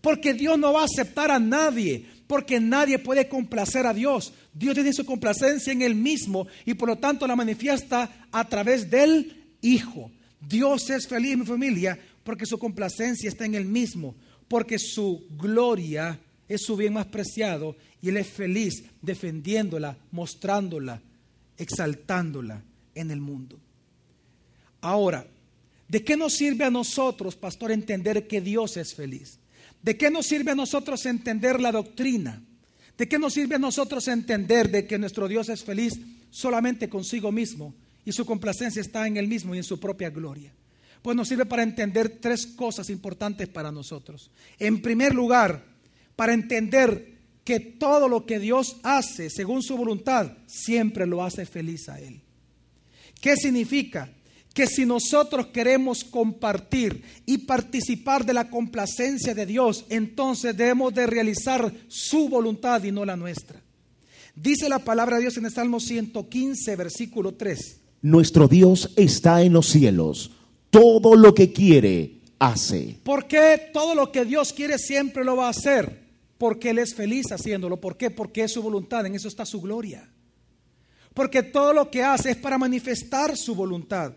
Porque 0.00 0.32
Dios 0.32 0.58
no 0.58 0.72
va 0.72 0.82
a 0.82 0.86
aceptar 0.86 1.30
a 1.30 1.38
nadie, 1.38 2.06
porque 2.26 2.60
nadie 2.60 2.98
puede 2.98 3.28
complacer 3.28 3.86
a 3.86 3.92
Dios. 3.92 4.32
Dios 4.54 4.74
tiene 4.74 4.92
su 4.92 5.04
complacencia 5.04 5.72
en 5.72 5.82
Él 5.82 5.94
mismo 5.94 6.46
y 6.64 6.74
por 6.74 6.88
lo 6.88 6.96
tanto 6.96 7.26
la 7.26 7.36
manifiesta 7.36 8.26
a 8.32 8.48
través 8.48 8.90
del 8.90 9.34
Hijo. 9.60 10.10
Dios 10.40 10.88
es 10.90 11.08
feliz, 11.08 11.36
mi 11.36 11.44
familia, 11.44 11.98
porque 12.28 12.44
su 12.44 12.58
complacencia 12.58 13.26
está 13.26 13.46
en 13.46 13.54
Él 13.54 13.64
mismo, 13.64 14.14
porque 14.48 14.78
su 14.78 15.26
gloria 15.30 16.20
es 16.46 16.60
su 16.60 16.76
bien 16.76 16.92
más 16.92 17.06
preciado 17.06 17.74
y 18.02 18.10
Él 18.10 18.18
es 18.18 18.26
feliz 18.26 18.84
defendiéndola, 19.00 19.96
mostrándola, 20.10 21.00
exaltándola 21.56 22.62
en 22.94 23.10
el 23.10 23.22
mundo. 23.22 23.58
Ahora, 24.82 25.26
¿de 25.88 26.04
qué 26.04 26.18
nos 26.18 26.34
sirve 26.34 26.66
a 26.66 26.70
nosotros, 26.70 27.34
pastor, 27.34 27.72
entender 27.72 28.28
que 28.28 28.42
Dios 28.42 28.76
es 28.76 28.94
feliz? 28.94 29.38
¿De 29.82 29.96
qué 29.96 30.10
nos 30.10 30.26
sirve 30.26 30.50
a 30.50 30.54
nosotros 30.54 31.06
entender 31.06 31.58
la 31.58 31.72
doctrina? 31.72 32.42
¿De 32.98 33.08
qué 33.08 33.18
nos 33.18 33.32
sirve 33.32 33.54
a 33.54 33.58
nosotros 33.58 34.06
entender 34.06 34.70
de 34.70 34.86
que 34.86 34.98
nuestro 34.98 35.28
Dios 35.28 35.48
es 35.48 35.64
feliz 35.64 35.94
solamente 36.28 36.90
consigo 36.90 37.32
mismo 37.32 37.74
y 38.04 38.12
su 38.12 38.26
complacencia 38.26 38.82
está 38.82 39.06
en 39.06 39.16
Él 39.16 39.28
mismo 39.28 39.54
y 39.54 39.58
en 39.58 39.64
su 39.64 39.80
propia 39.80 40.10
gloria? 40.10 40.52
Pues 41.02 41.16
nos 41.16 41.28
sirve 41.28 41.46
para 41.46 41.62
entender 41.62 42.18
tres 42.20 42.46
cosas 42.46 42.90
importantes 42.90 43.48
para 43.48 43.70
nosotros. 43.70 44.30
En 44.58 44.82
primer 44.82 45.14
lugar, 45.14 45.64
para 46.16 46.34
entender 46.34 47.18
que 47.44 47.60
todo 47.60 48.08
lo 48.08 48.26
que 48.26 48.38
Dios 48.38 48.76
hace 48.82 49.30
según 49.30 49.62
su 49.62 49.76
voluntad 49.76 50.32
siempre 50.46 51.06
lo 51.06 51.24
hace 51.24 51.46
feliz 51.46 51.88
a 51.88 51.98
Él. 51.98 52.20
¿Qué 53.20 53.36
significa? 53.36 54.12
Que 54.52 54.66
si 54.66 54.84
nosotros 54.84 55.46
queremos 55.46 56.04
compartir 56.04 57.02
y 57.24 57.38
participar 57.38 58.26
de 58.26 58.34
la 58.34 58.50
complacencia 58.50 59.34
de 59.34 59.46
Dios, 59.46 59.86
entonces 59.88 60.56
debemos 60.56 60.92
de 60.92 61.06
realizar 61.06 61.72
su 61.88 62.28
voluntad 62.28 62.82
y 62.84 62.92
no 62.92 63.04
la 63.04 63.16
nuestra. 63.16 63.62
Dice 64.34 64.68
la 64.68 64.80
palabra 64.80 65.16
de 65.16 65.22
Dios 65.22 65.36
en 65.36 65.46
el 65.46 65.52
Salmo 65.52 65.80
115, 65.80 66.76
versículo 66.76 67.34
3. 67.34 67.80
Nuestro 68.02 68.46
Dios 68.46 68.92
está 68.96 69.42
en 69.42 69.52
los 69.52 69.68
cielos 69.68 70.32
todo 70.70 71.16
lo 71.16 71.34
que 71.34 71.52
quiere, 71.52 72.18
hace. 72.38 72.96
¿Por 73.02 73.26
qué 73.26 73.70
todo 73.72 73.94
lo 73.94 74.12
que 74.12 74.24
Dios 74.24 74.52
quiere 74.52 74.78
siempre 74.78 75.24
lo 75.24 75.36
va 75.36 75.46
a 75.46 75.50
hacer? 75.50 76.06
Porque 76.38 76.70
Él 76.70 76.78
es 76.78 76.94
feliz 76.94 77.32
haciéndolo. 77.32 77.80
¿Por 77.80 77.96
qué? 77.96 78.10
Porque 78.10 78.44
es 78.44 78.52
su 78.52 78.62
voluntad, 78.62 79.04
en 79.06 79.14
eso 79.14 79.28
está 79.28 79.44
su 79.44 79.60
gloria. 79.60 80.08
Porque 81.14 81.42
todo 81.42 81.72
lo 81.72 81.90
que 81.90 82.02
hace 82.02 82.30
es 82.30 82.36
para 82.36 82.58
manifestar 82.58 83.36
su 83.36 83.54
voluntad. 83.54 84.12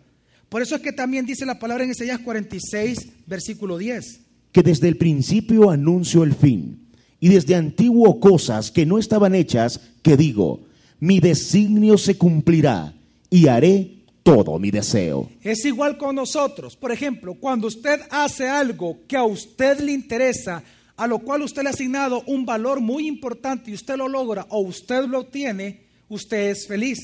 Por 0.49 0.61
eso 0.61 0.75
es 0.75 0.81
que 0.81 0.91
también 0.91 1.25
dice 1.25 1.45
la 1.45 1.59
palabra 1.59 1.83
en 1.83 1.91
Isaías 1.91 2.19
46, 2.19 3.07
versículo 3.25 3.77
10. 3.77 4.19
Que 4.51 4.61
desde 4.61 4.87
el 4.87 4.97
principio 4.97 5.71
anuncio 5.71 6.23
el 6.23 6.35
fin, 6.35 6.89
y 7.19 7.29
desde 7.29 7.55
antiguo 7.55 8.19
cosas 8.19 8.69
que 8.69 8.85
no 8.85 8.99
estaban 8.99 9.33
hechas, 9.33 9.79
que 10.03 10.17
digo, 10.17 10.65
mi 10.99 11.19
designio 11.19 11.97
se 11.97 12.17
cumplirá, 12.17 12.93
y 13.29 13.47
haré 13.47 14.00
todo 14.23 14.59
mi 14.59 14.71
deseo. 14.71 15.29
Es 15.41 15.65
igual 15.65 15.97
con 15.97 16.15
nosotros. 16.15 16.75
Por 16.75 16.91
ejemplo, 16.91 17.33
cuando 17.35 17.67
usted 17.67 18.01
hace 18.09 18.47
algo 18.47 18.99
que 19.07 19.17
a 19.17 19.23
usted 19.23 19.79
le 19.79 19.91
interesa, 19.91 20.63
a 20.95 21.07
lo 21.07 21.19
cual 21.19 21.41
usted 21.41 21.63
le 21.63 21.69
ha 21.69 21.73
asignado 21.73 22.23
un 22.27 22.45
valor 22.45 22.79
muy 22.79 23.07
importante 23.07 23.71
y 23.71 23.73
usted 23.73 23.95
lo 23.97 24.07
logra 24.07 24.45
o 24.49 24.59
usted 24.59 25.05
lo 25.05 25.19
obtiene, 25.19 25.81
usted 26.09 26.51
es 26.51 26.67
feliz. 26.67 26.99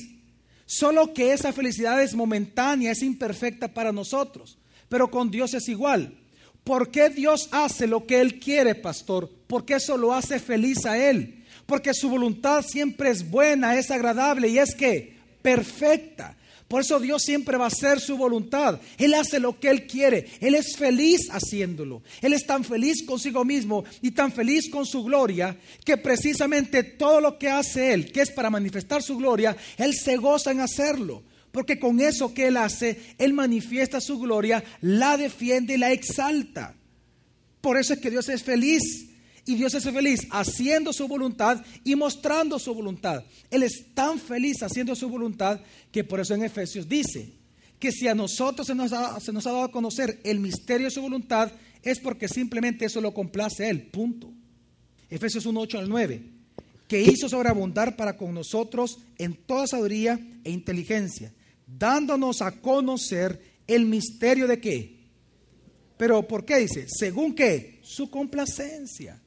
Solo 0.65 1.13
que 1.13 1.33
esa 1.33 1.53
felicidad 1.53 2.01
es 2.03 2.13
momentánea, 2.13 2.91
es 2.91 3.01
imperfecta 3.01 3.69
para 3.69 3.91
nosotros. 3.91 4.57
Pero 4.89 5.09
con 5.09 5.31
Dios 5.31 5.53
es 5.53 5.67
igual. 5.69 6.13
¿Por 6.63 6.91
qué 6.91 7.09
Dios 7.09 7.47
hace 7.51 7.87
lo 7.87 8.05
que 8.05 8.19
Él 8.19 8.39
quiere, 8.39 8.75
pastor? 8.75 9.31
Porque 9.47 9.75
eso 9.75 9.97
lo 9.97 10.13
hace 10.13 10.39
feliz 10.39 10.85
a 10.85 10.97
Él. 10.97 11.45
Porque 11.65 11.93
su 11.93 12.09
voluntad 12.09 12.65
siempre 12.67 13.09
es 13.09 13.29
buena, 13.29 13.77
es 13.77 13.89
agradable 13.89 14.49
y 14.49 14.57
es 14.57 14.75
que 14.75 15.15
perfecta. 15.41 16.35
Por 16.67 16.81
eso 16.81 16.99
Dios 16.99 17.23
siempre 17.23 17.57
va 17.57 17.65
a 17.65 17.69
hacer 17.69 18.01
su 18.01 18.17
voluntad. 18.17 18.81
Él 18.97 19.13
hace 19.13 19.39
lo 19.39 19.57
que 19.57 19.69
Él 19.69 19.87
quiere. 19.87 20.27
Él 20.41 20.53
es 20.53 20.75
feliz 20.75 21.29
haciéndolo. 21.31 22.01
Él 22.21 22.33
es 22.33 22.45
tan 22.45 22.65
feliz 22.65 23.05
consigo 23.05 23.45
mismo 23.45 23.85
y 24.01 24.11
tan 24.11 24.33
feliz 24.33 24.69
con 24.69 24.85
su 24.85 25.03
gloria 25.03 25.57
que 25.85 25.95
precisamente 25.95 26.83
todo 26.83 27.21
lo 27.21 27.37
que 27.37 27.49
hace 27.49 27.93
Él, 27.93 28.11
que 28.11 28.21
es 28.21 28.31
para 28.31 28.49
manifestar 28.49 29.01
su 29.01 29.17
gloria, 29.17 29.55
Él 29.77 29.93
se 29.93 30.17
goza 30.17 30.51
en 30.51 30.59
hacerlo. 30.59 31.23
Porque 31.53 31.79
con 31.79 32.01
eso 32.01 32.33
que 32.33 32.47
Él 32.47 32.57
hace, 32.57 32.99
Él 33.17 33.31
manifiesta 33.31 34.01
su 34.01 34.19
gloria, 34.19 34.63
la 34.81 35.15
defiende 35.15 35.75
y 35.75 35.77
la 35.77 35.93
exalta. 35.93 36.75
Por 37.61 37.77
eso 37.77 37.93
es 37.93 37.99
que 37.99 38.11
Dios 38.11 38.27
es 38.27 38.43
feliz 38.43 39.07
y 39.47 39.55
Dios 39.55 39.73
es 39.73 39.85
feliz 39.85 40.27
haciendo 40.29 40.91
su 40.91 41.07
voluntad 41.07 41.63
y 41.85 41.95
mostrando 41.95 42.59
su 42.59 42.73
voluntad. 42.73 43.23
Él 43.49 43.63
es 43.63 43.93
tan 43.93 44.19
feliz 44.19 44.61
haciendo 44.61 44.93
su 44.93 45.07
voluntad 45.07 45.61
que 45.89 46.03
por 46.03 46.19
eso 46.19 46.35
en 46.35 46.43
Efesios 46.43 46.87
dice 46.87 47.31
que 47.79 47.93
si 47.93 48.09
a 48.09 48.13
nosotros 48.13 48.67
se 48.67 48.75
nos, 48.75 48.91
ha, 48.91 49.17
dado 49.17 49.63
a 49.63 49.71
conocer 49.71 50.19
el 50.25 50.41
misterio 50.41 50.87
de 50.87 50.91
su 50.91 51.01
voluntad, 51.01 51.49
es 51.81 51.99
porque 51.99 52.27
simplemente 52.27 52.85
eso 52.85 52.99
lo 52.99 53.13
complace 53.13 53.65
a 53.65 53.69
Él. 53.69 53.83
Punto. 53.83 54.33
Efesios 55.09 55.45
1, 55.45 55.57
8 55.61 55.79
al 55.79 55.87
9. 55.87 56.23
Que 56.89 57.01
hizo 57.01 57.29
sobreabundar 57.29 57.95
para 57.95 58.17
con 58.17 58.33
nosotros 58.33 58.99
en 59.17 59.33
toda 59.33 59.65
sabiduría 59.65 60.19
e 60.43 60.51
inteligencia, 60.51 61.33
dándonos 61.65 62.41
a 62.41 62.51
conocer 62.51 63.41
el 63.65 63.85
misterio 63.85 64.45
de 64.45 64.59
qué. 64.59 64.97
Pero 65.95 66.27
¿por 66.27 66.43
qué 66.43 66.57
dice? 66.57 66.85
Según 66.89 67.33
qué? 67.33 67.79
Su 67.81 68.09
complacencia 68.09 69.21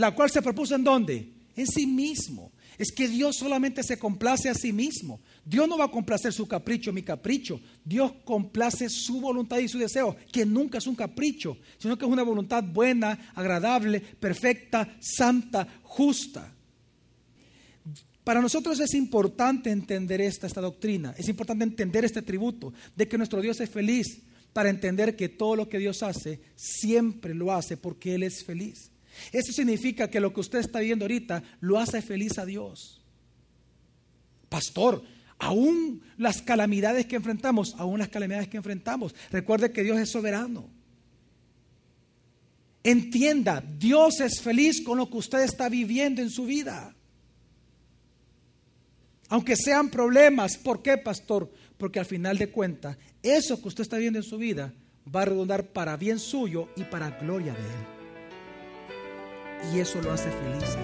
la 0.00 0.14
cual 0.14 0.30
se 0.30 0.40
propuso 0.40 0.74
en 0.74 0.82
dónde? 0.82 1.28
En 1.54 1.66
sí 1.66 1.86
mismo. 1.86 2.52
Es 2.78 2.90
que 2.90 3.06
Dios 3.06 3.36
solamente 3.36 3.82
se 3.82 3.98
complace 3.98 4.48
a 4.48 4.54
sí 4.54 4.72
mismo. 4.72 5.20
Dios 5.44 5.68
no 5.68 5.76
va 5.76 5.84
a 5.84 5.90
complacer 5.90 6.32
su 6.32 6.48
capricho, 6.48 6.90
mi 6.90 7.02
capricho. 7.02 7.60
Dios 7.84 8.10
complace 8.24 8.88
su 8.88 9.20
voluntad 9.20 9.58
y 9.58 9.68
su 9.68 9.78
deseo, 9.78 10.16
que 10.32 10.46
nunca 10.46 10.78
es 10.78 10.86
un 10.86 10.94
capricho, 10.94 11.58
sino 11.76 11.98
que 11.98 12.06
es 12.06 12.10
una 12.10 12.22
voluntad 12.22 12.64
buena, 12.64 13.30
agradable, 13.34 14.00
perfecta, 14.00 14.96
santa, 15.00 15.68
justa. 15.82 16.50
Para 18.24 18.40
nosotros 18.40 18.80
es 18.80 18.94
importante 18.94 19.70
entender 19.70 20.22
esta, 20.22 20.46
esta 20.46 20.62
doctrina, 20.62 21.14
es 21.18 21.28
importante 21.28 21.64
entender 21.64 22.06
este 22.06 22.22
tributo 22.22 22.72
de 22.96 23.06
que 23.06 23.18
nuestro 23.18 23.42
Dios 23.42 23.60
es 23.60 23.68
feliz, 23.68 24.22
para 24.54 24.70
entender 24.70 25.14
que 25.14 25.28
todo 25.28 25.56
lo 25.56 25.68
que 25.68 25.78
Dios 25.78 26.02
hace, 26.02 26.40
siempre 26.56 27.34
lo 27.34 27.52
hace 27.52 27.76
porque 27.76 28.14
Él 28.14 28.22
es 28.22 28.42
feliz. 28.42 28.90
Eso 29.32 29.52
significa 29.52 30.08
que 30.08 30.20
lo 30.20 30.32
que 30.32 30.40
usted 30.40 30.58
está 30.58 30.80
viendo 30.80 31.04
ahorita 31.04 31.42
lo 31.60 31.78
hace 31.78 32.02
feliz 32.02 32.38
a 32.38 32.46
Dios. 32.46 33.02
Pastor, 34.48 35.02
aún 35.38 36.02
las 36.16 36.42
calamidades 36.42 37.06
que 37.06 37.16
enfrentamos, 37.16 37.74
aún 37.78 37.98
las 37.98 38.08
calamidades 38.08 38.48
que 38.48 38.56
enfrentamos, 38.56 39.14
recuerde 39.30 39.72
que 39.72 39.82
Dios 39.82 39.98
es 39.98 40.10
soberano. 40.10 40.68
Entienda, 42.82 43.62
Dios 43.78 44.20
es 44.20 44.40
feliz 44.40 44.82
con 44.82 44.98
lo 44.98 45.10
que 45.10 45.18
usted 45.18 45.40
está 45.40 45.68
viviendo 45.68 46.22
en 46.22 46.30
su 46.30 46.46
vida. 46.46 46.94
Aunque 49.28 49.54
sean 49.54 49.90
problemas, 49.90 50.56
¿por 50.56 50.82
qué, 50.82 50.96
pastor? 50.96 51.52
Porque 51.78 52.00
al 52.00 52.06
final 52.06 52.36
de 52.36 52.50
cuentas, 52.50 52.96
eso 53.22 53.60
que 53.60 53.68
usted 53.68 53.82
está 53.82 53.98
viendo 53.98 54.18
en 54.18 54.24
su 54.24 54.38
vida 54.38 54.74
va 55.14 55.22
a 55.22 55.26
redundar 55.26 55.68
para 55.72 55.96
bien 55.96 56.18
suyo 56.18 56.68
y 56.74 56.84
para 56.84 57.10
gloria 57.10 57.52
de 57.52 57.60
Él 57.60 57.99
y 59.72 59.80
eso 59.80 60.00
lo 60.02 60.12
hace 60.12 60.30
feliz. 60.30 60.76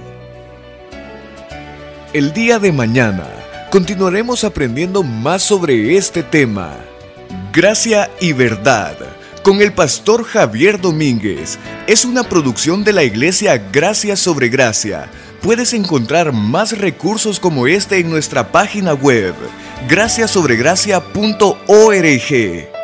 El 2.12 2.33
día 2.33 2.59
de 2.59 2.73
mañana 2.73 3.27
continuaremos 3.71 4.45
aprendiendo 4.45 5.03
más 5.03 5.43
sobre 5.43 5.97
este 5.97 6.23
tema. 6.23 6.75
Gracia 7.53 8.11
y 8.21 8.33
verdad 8.33 8.97
con 9.47 9.62
el 9.62 9.73
pastor 9.73 10.25
Javier 10.25 10.81
Domínguez. 10.81 11.57
Es 11.87 12.05
una 12.05 12.25
producción 12.25 12.83
de 12.83 12.93
la 12.93 13.05
iglesia 13.05 13.57
Gracia 13.71 14.17
sobre 14.17 14.49
Gracia. 14.49 15.09
Puedes 15.41 15.73
encontrar 15.73 16.33
más 16.33 16.77
recursos 16.77 17.39
como 17.39 17.69
este 17.69 18.01
en 18.01 18.11
nuestra 18.11 18.51
página 18.51 18.93
web, 18.93 19.37
graciasobregracia.org. 19.89 22.76